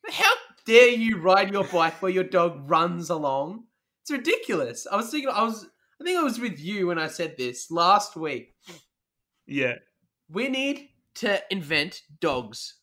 how 0.10 0.32
dare 0.66 0.90
you 0.90 1.18
ride 1.18 1.52
your 1.52 1.64
bike 1.66 2.02
while 2.02 2.12
your 2.12 2.24
dog 2.24 2.70
runs 2.70 3.10
along? 3.10 3.66
It's 4.02 4.12
ridiculous. 4.12 4.88
I 4.92 4.96
was 4.96 5.10
thinking, 5.10 5.30
I 5.30 5.44
was, 5.44 5.68
I 6.00 6.04
think 6.04 6.18
I 6.18 6.24
was 6.24 6.40
with 6.40 6.60
you 6.60 6.88
when 6.88 6.98
I 6.98 7.08
said 7.08 7.36
this 7.38 7.70
last 7.70 8.16
week. 8.16 8.56
Yeah. 9.46 9.76
We 10.32 10.48
need 10.48 10.90
to 11.16 11.42
invent 11.52 12.02
dogs 12.22 12.76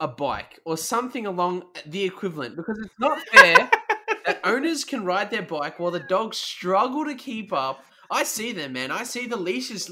a 0.00 0.08
bike 0.08 0.60
or 0.64 0.76
something 0.76 1.26
along 1.26 1.64
the 1.86 2.02
equivalent 2.04 2.56
because 2.56 2.78
it's 2.78 2.94
not 2.98 3.20
fair 3.28 3.70
that 4.26 4.40
owners 4.44 4.84
can 4.84 5.04
ride 5.04 5.30
their 5.30 5.42
bike 5.42 5.78
while 5.78 5.90
the 5.90 6.00
dogs 6.00 6.36
struggle 6.38 7.04
to 7.04 7.14
keep 7.14 7.52
up. 7.52 7.84
I 8.10 8.24
see 8.24 8.52
them, 8.52 8.72
man. 8.74 8.90
I 8.90 9.04
see 9.04 9.26
the 9.26 9.36
leashes 9.36 9.90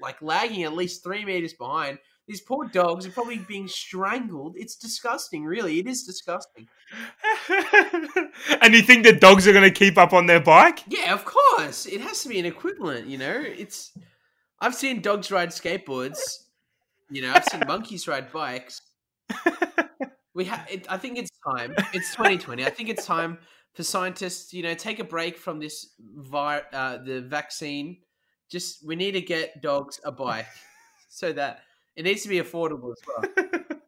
like 0.00 0.20
lagging 0.22 0.64
at 0.64 0.72
least 0.72 1.02
three 1.02 1.24
meters 1.24 1.54
behind. 1.54 1.98
These 2.26 2.42
poor 2.42 2.66
dogs 2.68 3.06
are 3.06 3.10
probably 3.10 3.38
being 3.38 3.66
strangled. 3.66 4.54
It's 4.56 4.76
disgusting, 4.76 5.44
really. 5.44 5.80
It 5.80 5.88
is 5.88 6.04
disgusting. 6.04 6.68
and 8.62 8.72
you 8.72 8.82
think 8.82 9.04
the 9.04 9.16
dogs 9.18 9.48
are 9.48 9.52
going 9.52 9.64
to 9.64 9.76
keep 9.76 9.98
up 9.98 10.12
on 10.12 10.26
their 10.26 10.40
bike? 10.40 10.84
Yeah, 10.86 11.12
of 11.12 11.24
course. 11.24 11.86
It 11.86 12.00
has 12.00 12.22
to 12.22 12.28
be 12.28 12.38
an 12.38 12.46
equivalent, 12.46 13.08
you 13.08 13.18
know? 13.18 13.42
It's 13.44 13.92
I've 14.60 14.74
seen 14.74 15.00
dogs 15.00 15.32
ride 15.32 15.48
skateboards. 15.48 16.20
You 17.10 17.22
know, 17.22 17.32
I've 17.32 17.44
seen 17.46 17.62
monkeys 17.66 18.06
ride 18.06 18.30
bikes. 18.30 18.82
We 20.34 20.44
have 20.44 20.66
I 20.88 20.96
think 20.96 21.18
it's 21.18 21.30
time. 21.46 21.74
It's 21.92 22.12
2020. 22.12 22.64
I 22.64 22.70
think 22.70 22.88
it's 22.88 23.04
time 23.04 23.38
for 23.74 23.82
scientists, 23.82 24.52
you 24.52 24.62
know, 24.62 24.74
take 24.74 24.98
a 24.98 25.04
break 25.04 25.36
from 25.36 25.58
this 25.58 25.94
vi- 25.98 26.62
uh, 26.72 26.98
the 26.98 27.20
vaccine. 27.22 27.98
Just 28.50 28.86
we 28.86 28.96
need 28.96 29.12
to 29.12 29.20
get 29.20 29.62
dogs 29.62 30.00
a 30.04 30.12
bike 30.12 30.46
so 31.08 31.32
that 31.32 31.62
it 31.96 32.02
needs 32.04 32.22
to 32.22 32.28
be 32.28 32.40
affordable 32.40 32.92
as 32.92 33.02
well. 33.06 33.62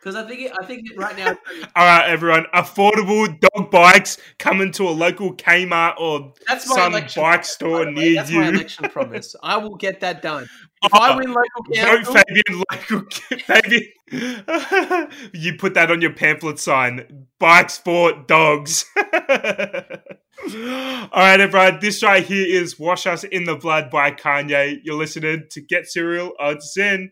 Because 0.00 0.14
I 0.14 0.26
think 0.28 0.42
it, 0.42 0.52
I 0.60 0.64
think 0.64 0.88
right 0.96 1.16
now 1.18 1.36
All 1.74 1.84
right, 1.84 2.08
everyone. 2.08 2.46
Affordable 2.54 3.38
dog 3.40 3.70
bikes 3.70 4.16
coming 4.38 4.70
to 4.72 4.88
a 4.88 4.90
local 4.90 5.34
Kmart 5.34 5.94
or 5.98 6.32
That's 6.46 6.68
my 6.68 6.74
some 6.76 6.92
election 6.92 7.22
bike 7.22 7.44
store 7.44 7.84
by 7.84 7.90
the 7.90 7.96
way. 7.96 8.02
near 8.04 8.14
That's 8.14 8.30
you. 8.30 8.40
my 8.40 8.48
election 8.48 8.88
promise. 8.90 9.34
I 9.42 9.56
will 9.56 9.74
get 9.76 10.00
that 10.00 10.22
done. 10.22 10.44
If 10.82 10.94
Oh, 10.94 10.98
I 11.00 11.16
win 11.16 11.32
local 11.32 11.74
council, 11.74 12.14
Vote 12.14 12.24
Fabian 12.28 12.62
local 12.70 13.02
Fabian. 13.44 15.10
you 15.34 15.54
put 15.58 15.74
that 15.74 15.90
on 15.90 16.00
your 16.00 16.12
pamphlet 16.12 16.60
sign. 16.60 17.26
Bikes 17.40 17.78
for 17.78 18.12
dogs. 18.28 18.84
All 18.96 19.02
right, 21.12 21.40
everyone. 21.40 21.78
This 21.80 22.02
right 22.04 22.24
here 22.24 22.46
is 22.46 22.78
"Wash 22.78 23.06
Us 23.08 23.24
in 23.24 23.44
the 23.44 23.56
Blood" 23.56 23.90
by 23.90 24.12
Kanye. 24.12 24.78
You're 24.84 24.94
listening 24.96 25.44
to 25.50 25.60
Get 25.60 25.86
Cereal 25.86 26.32
on 26.40 26.60
Sin. 26.60 27.10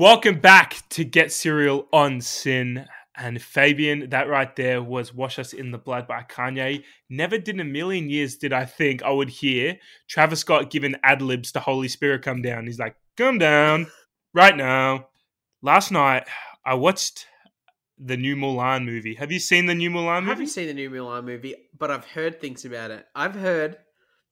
Welcome 0.00 0.40
back 0.40 0.82
to 0.92 1.04
Get 1.04 1.30
Serial 1.30 1.86
on 1.92 2.22
Sin. 2.22 2.86
And 3.18 3.42
Fabian, 3.42 4.08
that 4.08 4.30
right 4.30 4.56
there 4.56 4.82
was 4.82 5.12
Wash 5.12 5.38
Us 5.38 5.52
in 5.52 5.72
the 5.72 5.78
Blood 5.78 6.08
by 6.08 6.22
Kanye. 6.22 6.84
Never 7.10 7.36
did 7.36 7.56
in 7.56 7.60
a 7.60 7.64
million 7.64 8.08
years 8.08 8.36
did 8.36 8.50
I 8.50 8.64
think 8.64 9.02
I 9.02 9.10
would 9.10 9.28
hear 9.28 9.76
Travis 10.08 10.40
Scott 10.40 10.70
giving 10.70 10.94
ad 11.02 11.20
libs 11.20 11.52
to 11.52 11.60
Holy 11.60 11.86
Spirit 11.86 12.22
come 12.22 12.40
down. 12.40 12.64
He's 12.64 12.78
like, 12.78 12.96
come 13.18 13.36
down 13.36 13.88
right 14.32 14.56
now. 14.56 15.08
Last 15.60 15.90
night, 15.90 16.26
I 16.64 16.76
watched 16.76 17.26
the 17.98 18.16
new 18.16 18.36
Mulan 18.36 18.86
movie. 18.86 19.16
Have 19.16 19.30
you 19.30 19.38
seen 19.38 19.66
the 19.66 19.74
new 19.74 19.90
Mulan 19.90 20.20
movie? 20.20 20.30
haven't 20.30 20.46
seen 20.46 20.68
the 20.68 20.72
new 20.72 20.88
Mulan 20.88 21.26
movie, 21.26 21.56
but 21.78 21.90
I've 21.90 22.06
heard 22.06 22.40
things 22.40 22.64
about 22.64 22.90
it. 22.90 23.04
I've 23.14 23.34
heard 23.34 23.76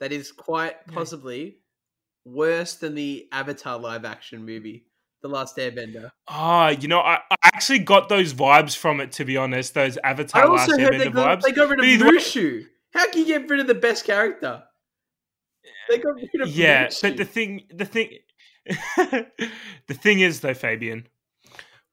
that 0.00 0.12
it's 0.12 0.32
quite 0.32 0.86
possibly 0.86 1.58
worse 2.24 2.76
than 2.76 2.94
the 2.94 3.28
Avatar 3.32 3.78
live 3.78 4.06
action 4.06 4.46
movie, 4.46 4.86
The 5.22 5.28
Last 5.28 5.56
Airbender. 5.56 6.10
Ah, 6.28 6.68
you 6.68 6.86
know, 6.88 7.00
I, 7.00 7.18
I 7.30 7.36
actually 7.42 7.80
got 7.80 8.08
those 8.08 8.32
vibes 8.34 8.76
from 8.76 9.00
it, 9.00 9.12
to 9.12 9.24
be 9.24 9.36
honest. 9.36 9.74
Those 9.74 9.98
I 10.04 10.10
Avatar 10.10 10.48
Last 10.48 10.70
heard 10.70 10.78
they 10.78 10.84
Airbender 11.08 11.12
got, 11.14 11.38
vibes. 11.38 11.42
they 11.42 11.52
got 11.52 11.68
rid 11.70 11.80
of 11.80 11.84
either 11.86 12.04
way- 12.06 12.66
How 12.94 13.10
can 13.10 13.20
you 13.20 13.26
get 13.26 13.48
rid 13.50 13.60
of 13.60 13.66
the 13.66 13.74
best 13.74 14.04
character? 14.04 14.62
They 15.88 15.98
got 15.98 16.14
rid 16.14 16.42
of 16.42 16.48
yeah 16.48 16.86
Mushu. 16.86 17.02
but 17.02 17.16
the 17.16 17.24
thing 17.24 17.62
the 17.74 17.84
thing 17.84 18.10
the 19.86 19.94
thing 19.94 20.20
is 20.20 20.40
though 20.40 20.54
fabian 20.54 21.06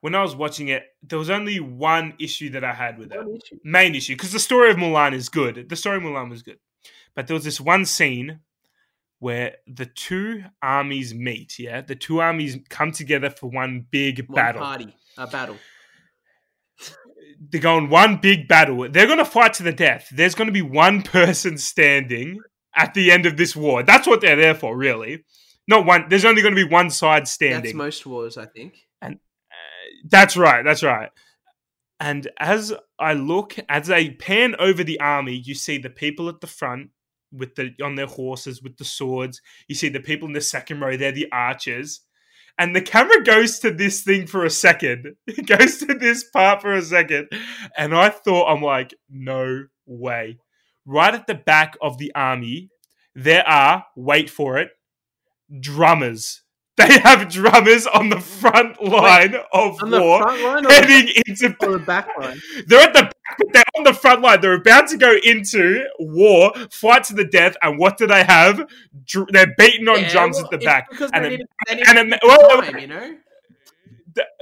when 0.01 0.13
i 0.15 0.21
was 0.21 0.35
watching 0.35 0.67
it 0.67 0.83
there 1.03 1.17
was 1.19 1.29
only 1.29 1.59
one 1.59 2.13
issue 2.19 2.49
that 2.49 2.63
i 2.63 2.73
had 2.73 2.97
with 2.97 3.11
it 3.13 3.19
issue. 3.19 3.57
main 3.63 3.95
issue 3.95 4.13
because 4.13 4.31
the 4.33 4.39
story 4.39 4.69
of 4.71 4.77
mulan 4.77 5.13
is 5.13 5.29
good 5.29 5.67
the 5.69 5.75
story 5.75 5.97
of 5.97 6.03
mulan 6.03 6.29
was 6.29 6.41
good 6.43 6.57
but 7.15 7.27
there 7.27 7.33
was 7.33 7.43
this 7.45 7.59
one 7.61 7.85
scene 7.85 8.39
where 9.25 9.55
the 9.65 9.87
two 9.87 10.43
armies 10.61 11.11
meet 11.15 11.57
yeah 11.57 11.81
the 11.81 11.95
two 11.95 12.21
armies 12.21 12.59
come 12.69 12.91
together 12.91 13.31
for 13.31 13.49
one 13.49 13.83
big 13.89 14.19
One 14.27 14.35
battle 14.35 14.61
party, 14.61 14.95
a 15.17 15.25
battle. 15.25 15.57
they're 17.39 17.61
going 17.61 17.89
one 17.89 18.17
big 18.17 18.47
battle. 18.47 18.87
They're 18.89 19.07
going 19.07 19.17
to 19.17 19.25
fight 19.25 19.53
to 19.55 19.63
the 19.63 19.73
death. 19.73 20.09
There's 20.11 20.35
going 20.35 20.47
to 20.47 20.53
be 20.53 20.61
one 20.61 21.01
person 21.01 21.57
standing 21.57 22.39
at 22.75 22.93
the 22.93 23.11
end 23.11 23.25
of 23.25 23.35
this 23.35 23.55
war. 23.55 23.81
That's 23.81 24.07
what 24.07 24.21
they're 24.21 24.35
there 24.35 24.55
for, 24.55 24.77
really. 24.77 25.25
Not 25.67 25.85
one. 25.85 26.05
There's 26.09 26.25
only 26.25 26.41
going 26.41 26.55
to 26.55 26.63
be 26.63 26.69
one 26.69 26.89
side 26.89 27.27
standing. 27.27 27.63
That's 27.63 27.73
most 27.73 28.05
wars, 28.05 28.37
I 28.37 28.45
think. 28.45 28.75
And 29.01 29.15
uh, 29.15 30.07
that's 30.07 30.37
right. 30.37 30.63
That's 30.63 30.83
right. 30.83 31.09
And 31.99 32.29
as 32.37 32.73
I 32.99 33.13
look, 33.13 33.55
as 33.69 33.89
I 33.89 34.09
pan 34.09 34.55
over 34.59 34.83
the 34.83 34.99
army, 34.99 35.41
you 35.43 35.55
see 35.55 35.77
the 35.77 35.89
people 35.89 36.29
at 36.29 36.41
the 36.41 36.47
front 36.47 36.89
with 37.35 37.55
the 37.55 37.73
on 37.83 37.95
their 37.95 38.07
horses 38.07 38.61
with 38.61 38.77
the 38.77 38.85
swords. 38.85 39.41
You 39.67 39.75
see 39.75 39.89
the 39.89 39.99
people 39.99 40.27
in 40.27 40.33
the 40.33 40.41
second 40.41 40.79
row. 40.79 40.97
They're 40.97 41.11
the 41.11 41.31
archers. 41.31 42.01
And 42.57 42.75
the 42.75 42.81
camera 42.81 43.21
goes 43.23 43.59
to 43.59 43.71
this 43.71 44.01
thing 44.01 44.27
for 44.27 44.45
a 44.45 44.49
second. 44.49 45.15
It 45.27 45.45
goes 45.45 45.77
to 45.79 45.93
this 45.93 46.23
part 46.23 46.61
for 46.61 46.73
a 46.73 46.81
second. 46.81 47.27
And 47.77 47.93
I 47.93 48.09
thought, 48.09 48.49
I'm 48.49 48.61
like, 48.61 48.93
no 49.09 49.65
way. 49.85 50.39
Right 50.85 51.13
at 51.13 51.27
the 51.27 51.35
back 51.35 51.75
of 51.81 51.97
the 51.97 52.13
army, 52.15 52.69
there 53.13 53.45
are, 53.47 53.85
wait 53.95 54.29
for 54.29 54.57
it, 54.57 54.69
drummers. 55.59 56.43
They 56.77 56.99
have 56.99 57.29
drummers 57.29 57.87
on 57.87 58.09
the 58.09 58.19
front 58.19 58.83
line 58.83 59.35
of 59.53 59.81
On 59.81 59.89
the 59.89 60.01
war 60.01 60.19
line 60.19 60.63
the, 60.63 60.73
heading 60.73 61.13
into 61.25 61.55
the 61.57 61.79
back 61.79 62.09
line? 62.19 62.37
they're 62.67 62.81
at 62.81 62.93
the 62.93 63.03
back, 63.03 63.37
but 63.37 63.47
they're 63.53 63.63
on 63.77 63.83
the 63.85 63.93
front 63.93 64.21
line. 64.21 64.41
They're 64.41 64.55
about 64.55 64.89
to 64.89 64.97
go 64.97 65.15
into 65.23 65.85
war, 65.99 66.51
fight 66.71 67.05
to 67.05 67.13
the 67.13 67.23
death, 67.23 67.55
and 67.61 67.79
what 67.79 67.97
do 67.97 68.07
they 68.07 68.25
have? 68.25 68.67
Dr- 69.05 69.29
they're 69.31 69.53
beating 69.57 69.87
on 69.87 70.01
Yeah, 70.01 70.11
drums 70.11 70.35
well, 70.35 70.45
at 70.45 70.51
the 70.51 70.65
back. 70.65 70.87
And 71.13 71.23
they 71.23 71.35
it- 71.35 71.49
they 71.69 71.75
need 71.75 71.87
and 71.87 72.19
well, 72.21 72.61
time, 72.61 72.77
you 72.77 72.87
know? 72.87 73.17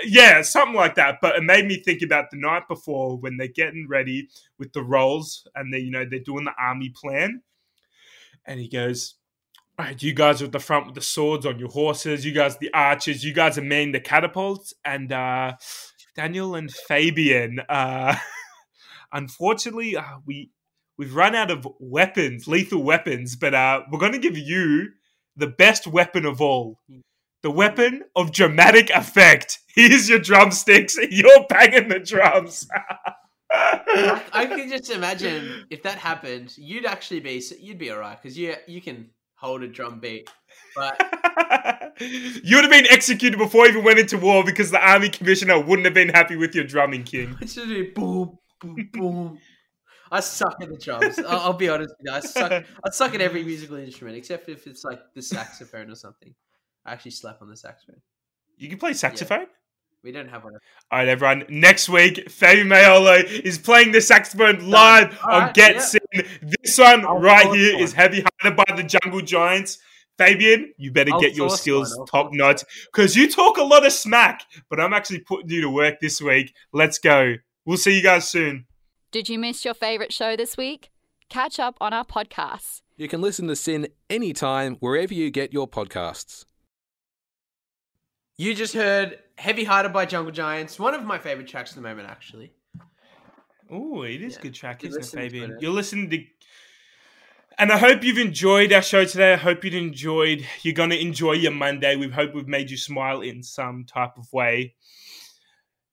Yeah, 0.03 0.41
something 0.41 0.75
like 0.75 0.95
that. 0.95 1.19
But 1.21 1.35
it 1.35 1.43
made 1.43 1.65
me 1.67 1.77
think 1.83 2.01
about 2.01 2.31
the 2.31 2.37
night 2.37 2.67
before 2.67 3.17
when 3.17 3.37
they're 3.37 3.47
getting 3.47 3.87
ready 3.87 4.27
with 4.57 4.73
the 4.73 4.83
rolls 4.83 5.47
and 5.55 5.71
they, 5.73 5.79
you 5.79 5.91
know, 5.91 6.05
they're 6.09 6.19
doing 6.19 6.45
the 6.45 6.53
army 6.59 6.89
plan. 6.89 7.41
And 8.45 8.59
he 8.59 8.67
goes, 8.67 9.15
you 9.97 10.13
guys 10.13 10.41
are 10.41 10.45
at 10.45 10.51
the 10.51 10.59
front 10.59 10.85
with 10.85 10.95
the 10.95 11.01
swords 11.01 11.45
on 11.45 11.59
your 11.59 11.69
horses. 11.69 12.25
You 12.25 12.31
guys, 12.31 12.57
the 12.57 12.73
archers. 12.73 13.23
You 13.23 13.33
guys 13.33 13.57
are 13.57 13.63
manning 13.63 13.91
the 13.91 13.99
catapults. 13.99 14.73
And 14.85 15.11
uh, 15.11 15.53
Daniel 16.15 16.55
and 16.55 16.71
Fabian, 16.71 17.59
uh, 17.67 18.15
unfortunately, 19.11 19.97
uh, 19.97 20.19
we 20.25 20.51
we've 20.97 21.15
run 21.15 21.35
out 21.35 21.51
of 21.51 21.67
weapons, 21.79 22.47
lethal 22.47 22.83
weapons. 22.83 23.35
But 23.35 23.53
uh, 23.53 23.81
we're 23.91 23.99
going 23.99 24.13
to 24.13 24.19
give 24.19 24.37
you 24.37 24.89
the 25.35 25.47
best 25.47 25.87
weapon 25.87 26.25
of 26.25 26.39
all 26.41 26.79
the 27.41 27.51
weapon 27.51 28.03
of 28.15 28.31
dramatic 28.31 28.89
effect. 28.91 29.59
Here's 29.75 30.09
your 30.09 30.19
drumsticks. 30.19 30.97
You're 31.09 31.45
banging 31.49 31.89
the 31.89 31.99
drums. 31.99 32.67
I, 33.51 34.47
can 34.47 34.69
just 34.69 34.89
imagine 34.89 35.65
if 35.69 35.83
that 35.83 35.97
happened, 35.97 36.55
you'd 36.57 36.85
actually 36.85 37.19
be 37.19 37.43
you'd 37.59 37.77
be 37.77 37.91
alright 37.91 38.19
because 38.19 38.37
you 38.37 38.55
you 38.67 38.81
can 38.81 39.09
hold 39.43 39.61
a 39.61 39.67
drum 39.67 39.99
beat. 39.99 40.29
But 40.75 40.99
you 41.99 42.55
would 42.55 42.63
have 42.63 42.71
been 42.71 42.87
executed 42.89 43.37
before 43.37 43.65
you 43.65 43.73
even 43.73 43.83
went 43.83 43.99
into 43.99 44.17
war 44.17 44.43
because 44.43 44.71
the 44.71 44.79
army 44.79 45.09
commissioner 45.09 45.59
wouldn't 45.59 45.85
have 45.85 45.93
been 45.93 46.09
happy 46.09 46.35
with 46.35 46.55
your 46.55 46.63
drumming, 46.63 47.03
King. 47.03 47.37
I 47.41 47.45
should 47.45 47.67
do 47.67 47.91
boom 47.93 48.37
boom 48.61 48.89
boom. 48.91 49.39
I 50.11 50.19
suck 50.19 50.55
at 50.61 50.69
the 50.69 50.77
drums. 50.77 51.19
I'll, 51.19 51.39
I'll 51.39 51.53
be 51.53 51.69
honest 51.69 51.93
with 51.99 52.07
you. 52.07 52.11
I 52.11 52.19
suck. 52.19 52.51
I 52.51 52.89
suck 52.91 53.13
at 53.13 53.21
every 53.21 53.43
musical 53.43 53.77
instrument 53.77 54.17
except 54.17 54.49
if 54.49 54.65
it's 54.67 54.83
like 54.83 55.01
the 55.13 55.21
saxophone 55.21 55.89
or 55.91 55.95
something. 55.95 56.33
I 56.85 56.93
actually 56.93 57.11
slap 57.11 57.41
on 57.41 57.49
the 57.49 57.57
saxophone. 57.57 58.01
You 58.57 58.69
can 58.69 58.77
play 58.77 58.93
saxophone. 58.93 59.47
We 60.03 60.11
don't 60.11 60.27
have 60.27 60.43
one. 60.43 60.53
All 60.91 60.99
right, 60.99 61.07
everyone. 61.07 61.45
Next 61.47 61.87
week, 61.87 62.29
Fabian 62.29 62.67
Mayolo 62.67 63.23
is 63.23 63.57
playing 63.57 63.93
the 63.93 64.01
saxophone 64.01 64.69
live 64.69 65.17
All 65.23 65.41
on 65.41 65.53
Get 65.53 65.75
yeah. 65.75 65.81
Sin. 65.81 66.01
This 66.13 66.77
one 66.77 67.05
I'll 67.05 67.19
right 67.19 67.43
source 67.43 67.57
here 67.57 67.73
one. 67.73 67.83
is 67.83 67.93
Heavy 67.93 68.23
Hearted 68.41 68.57
by 68.57 68.75
the 68.75 68.83
Jungle 68.83 69.21
Giants. 69.21 69.79
Fabian, 70.17 70.73
you 70.77 70.91
better 70.91 71.11
I'll 71.13 71.19
get 71.19 71.35
your 71.35 71.49
skills 71.49 71.97
top 72.07 72.29
notch 72.31 72.63
because 72.91 73.15
you 73.15 73.29
talk 73.29 73.57
a 73.57 73.63
lot 73.63 73.85
of 73.85 73.91
smack, 73.91 74.43
but 74.69 74.79
I'm 74.79 74.93
actually 74.93 75.19
putting 75.19 75.49
you 75.49 75.61
to 75.61 75.69
work 75.69 75.99
this 76.01 76.21
week. 76.21 76.53
Let's 76.71 76.99
go. 76.99 77.35
We'll 77.65 77.77
see 77.77 77.95
you 77.97 78.03
guys 78.03 78.29
soon. 78.29 78.65
Did 79.11 79.27
you 79.27 79.39
miss 79.39 79.65
your 79.65 79.73
favourite 79.73 80.13
show 80.13 80.35
this 80.35 80.55
week? 80.55 80.91
Catch 81.29 81.59
up 81.59 81.77
on 81.81 81.93
our 81.93 82.05
podcasts. 82.05 82.81
You 82.95 83.07
can 83.07 83.21
listen 83.21 83.47
to 83.47 83.55
Sin 83.55 83.87
anytime 84.09 84.75
wherever 84.75 85.13
you 85.13 85.31
get 85.31 85.51
your 85.51 85.67
podcasts. 85.67 86.45
You 88.37 88.53
just 88.53 88.73
heard 88.73 89.19
Heavy 89.37 89.63
Hearted 89.63 89.93
by 89.93 90.05
Jungle 90.05 90.31
Giants, 90.31 90.79
one 90.79 90.93
of 90.93 91.03
my 91.03 91.17
favorite 91.17 91.47
tracks 91.47 91.71
at 91.71 91.75
the 91.75 91.81
moment, 91.81 92.09
actually. 92.09 92.53
Oh, 93.73 94.03
it 94.03 94.21
is 94.21 94.35
Yeah. 94.35 94.41
good 94.41 94.53
track, 94.53 94.83
isn't 94.83 95.01
it, 95.01 95.07
Fabian? 95.07 95.57
You're 95.59 95.71
listening 95.71 96.09
to. 96.11 96.23
And 97.57 97.71
I 97.71 97.77
hope 97.77 98.03
you've 98.03 98.17
enjoyed 98.19 98.71
our 98.71 98.81
show 98.81 99.03
today. 99.05 99.33
I 99.33 99.37
hope 99.37 99.63
you've 99.63 99.73
enjoyed. 99.73 100.45
You're 100.61 100.73
going 100.73 100.91
to 100.91 100.99
enjoy 100.99 101.33
your 101.33 101.51
Monday. 101.51 101.95
We 101.95 102.07
hope 102.07 102.33
we've 102.33 102.47
made 102.47 102.69
you 102.69 102.77
smile 102.77 103.21
in 103.21 103.41
some 103.43 103.85
type 103.85 104.17
of 104.17 104.31
way. 104.31 104.75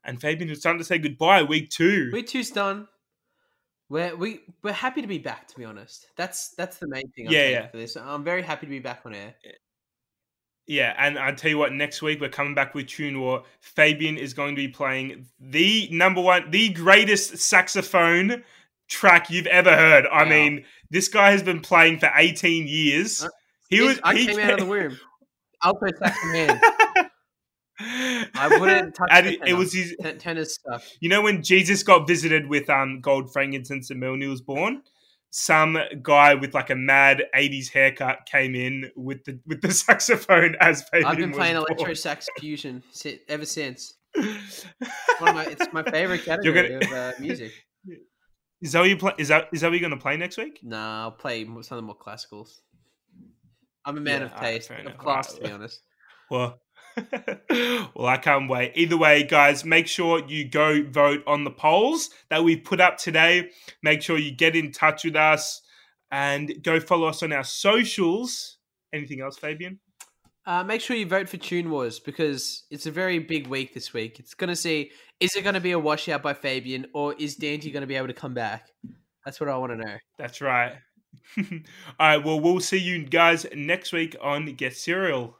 And 0.04 0.20
Fabian, 0.20 0.50
it's 0.50 0.62
time 0.62 0.78
to 0.78 0.84
say 0.84 0.98
goodbye. 0.98 1.42
Week 1.42 1.70
two. 1.70 2.10
Week 2.12 2.26
two's 2.26 2.50
done. 2.50 2.88
We're 3.88 4.14
we 4.14 4.42
we're 4.62 4.72
happy 4.72 5.02
to 5.02 5.08
be 5.08 5.18
back. 5.18 5.48
To 5.48 5.56
be 5.56 5.64
honest, 5.64 6.06
that's 6.16 6.50
that's 6.54 6.78
the 6.78 6.86
main 6.88 7.10
thing. 7.10 7.26
I'm 7.26 7.32
Yeah, 7.32 7.48
yeah. 7.48 7.68
For 7.68 7.76
this, 7.76 7.96
I'm 7.96 8.24
very 8.24 8.42
happy 8.42 8.66
to 8.66 8.70
be 8.70 8.78
back 8.78 9.02
on 9.04 9.14
air. 9.14 9.34
Eh, 9.44 9.50
Yeah, 10.70 10.94
and 10.98 11.18
I 11.18 11.33
tell 11.33 11.50
you 11.50 11.59
what, 11.59 11.72
next 11.72 12.00
week 12.00 12.20
we're 12.20 12.28
coming 12.28 12.54
back 12.54 12.76
with 12.76 12.87
Tune 12.87 13.20
War. 13.20 13.42
Fabian 13.61 14.16
is 14.16 14.35
going 14.35 14.54
to 14.54 14.62
be 14.62 14.68
playing 14.68 15.26
the 15.40 15.88
number 15.90 16.20
one, 16.20 16.48
the 16.52 16.68
greatest 16.68 17.38
saxophone 17.38 18.44
track 18.88 19.30
you've 19.30 19.48
ever 19.48 19.74
heard. 19.74 20.06
I 20.06 20.22
Wow. 20.22 20.28
mean, 20.30 20.64
this 20.88 21.09
guy 21.09 21.33
has 21.33 21.42
been 21.42 21.59
playing 21.59 21.98
for 21.98 22.09
18 22.14 22.68
years. 22.68 23.24
Uh, 23.24 23.28
He 23.68 23.80
was. 23.80 23.98
I 24.04 24.14
he 24.14 24.26
came 24.28 24.38
out 24.38 24.52
of 24.52 24.61
the 24.61 24.66
womb. 24.66 24.96
Alto 25.64 25.87
sax 25.98 26.16
in 26.26 26.35
hand. 26.35 26.61
I 28.37 28.56
wouldn't 28.61 28.94
touch 28.94 29.09
And 29.11 29.26
it, 29.26 29.40
it 29.48 29.54
was 29.54 29.72
his. 29.72 29.96
Ten- 30.00 30.18
Tenor's 30.18 30.54
stuff. 30.54 30.88
You 31.00 31.09
know 31.09 31.20
when 31.22 31.42
Jesus 31.42 31.83
got 31.83 32.06
visited 32.06 32.46
with 32.46 32.70
um 32.70 33.00
gold, 33.00 33.33
frankincense, 33.33 33.90
and 33.90 33.98
myrrh 33.98 34.12
when 34.12 34.20
he 34.20 34.28
was 34.28 34.40
born. 34.40 34.83
Some 35.32 35.78
guy 36.02 36.34
with 36.34 36.54
like 36.54 36.70
a 36.70 36.74
mad 36.74 37.22
'80s 37.36 37.70
haircut 37.72 38.26
came 38.26 38.54
in 38.56 38.90
with 38.96 39.24
the 39.24 39.38
with 39.46 39.62
the 39.62 39.72
saxophone 39.86 40.56
as 40.60 40.84
I've 40.92 41.16
been 41.16 41.32
playing 41.32 41.56
electro 41.56 41.94
sax 41.94 42.28
fusion 42.38 42.82
ever 43.28 43.44
since. 43.46 43.94
One 44.14 44.26
of 45.28 45.34
my, 45.36 45.44
it's 45.44 45.72
my 45.72 45.84
favorite 45.84 46.24
category 46.24 46.68
gonna- 46.68 46.84
of 46.84 46.92
uh, 46.92 47.12
music. 47.20 47.52
Is 48.62 48.72
that 48.72 48.80
what 48.80 48.88
you 48.90 48.96
play? 48.98 49.12
Is 49.18 49.28
that 49.28 49.48
is 49.54 49.62
that 49.62 49.68
what 49.68 49.72
you're 49.80 49.88
going 49.88 49.98
to 49.98 50.02
play 50.02 50.18
next 50.18 50.36
week? 50.36 50.60
Nah, 50.62 51.04
I'll 51.04 51.12
play 51.12 51.44
some 51.46 51.56
of 51.56 51.68
the 51.76 51.82
more 51.82 51.96
classicals. 51.96 52.60
I'm 53.86 53.96
a 53.96 54.00
man 54.02 54.20
Yeah, 54.20 54.26
of 54.26 54.38
taste, 54.38 54.68
fair 54.68 54.80
of 54.80 54.84
enough. 54.86 54.98
class, 54.98 55.32
to 55.32 55.40
be 55.40 55.50
honest. 55.50 55.80
Well, 56.30 56.60
well, 57.94 58.06
I 58.06 58.16
can't 58.16 58.48
wait. 58.48 58.72
Either 58.74 58.96
way, 58.96 59.22
guys, 59.22 59.64
make 59.64 59.86
sure 59.86 60.22
you 60.26 60.48
go 60.48 60.82
vote 60.82 61.22
on 61.26 61.44
the 61.44 61.50
polls 61.50 62.10
that 62.28 62.44
we 62.44 62.56
put 62.56 62.80
up 62.80 62.98
today. 62.98 63.50
Make 63.82 64.02
sure 64.02 64.18
you 64.18 64.32
get 64.32 64.56
in 64.56 64.72
touch 64.72 65.04
with 65.04 65.16
us 65.16 65.62
and 66.10 66.62
go 66.62 66.80
follow 66.80 67.08
us 67.08 67.22
on 67.22 67.32
our 67.32 67.44
socials. 67.44 68.58
Anything 68.92 69.20
else, 69.20 69.38
Fabian? 69.38 69.78
Uh, 70.46 70.64
make 70.64 70.80
sure 70.80 70.96
you 70.96 71.06
vote 71.06 71.28
for 71.28 71.36
Tune 71.36 71.70
Wars 71.70 72.00
because 72.00 72.64
it's 72.70 72.86
a 72.86 72.90
very 72.90 73.18
big 73.18 73.46
week 73.46 73.74
this 73.74 73.92
week. 73.92 74.18
It's 74.18 74.34
going 74.34 74.48
to 74.48 74.56
see 74.56 74.90
is 75.20 75.36
it 75.36 75.42
going 75.42 75.54
to 75.54 75.60
be 75.60 75.72
a 75.72 75.78
washout 75.78 76.22
by 76.22 76.32
Fabian 76.32 76.86
or 76.94 77.14
is 77.14 77.36
Dante 77.36 77.70
going 77.70 77.82
to 77.82 77.86
be 77.86 77.94
able 77.94 78.08
to 78.08 78.14
come 78.14 78.34
back? 78.34 78.68
That's 79.24 79.38
what 79.38 79.50
I 79.50 79.56
want 79.58 79.72
to 79.72 79.76
know. 79.76 79.96
That's 80.18 80.40
right. 80.40 80.76
All 81.38 81.44
right. 82.00 82.24
Well, 82.24 82.40
we'll 82.40 82.60
see 82.60 82.78
you 82.78 83.04
guys 83.04 83.46
next 83.54 83.92
week 83.92 84.16
on 84.20 84.46
Get 84.54 84.76
Serial. 84.76 85.36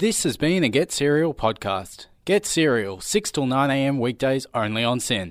This 0.00 0.22
has 0.22 0.38
been 0.38 0.64
a 0.64 0.70
Get 0.70 0.90
Serial 0.90 1.34
podcast. 1.34 2.06
Get 2.24 2.46
Serial, 2.46 3.02
6 3.02 3.32
till 3.32 3.44
9 3.44 3.70
a.m. 3.70 3.98
weekdays 3.98 4.46
only 4.54 4.82
on 4.82 4.98
Sin. 4.98 5.28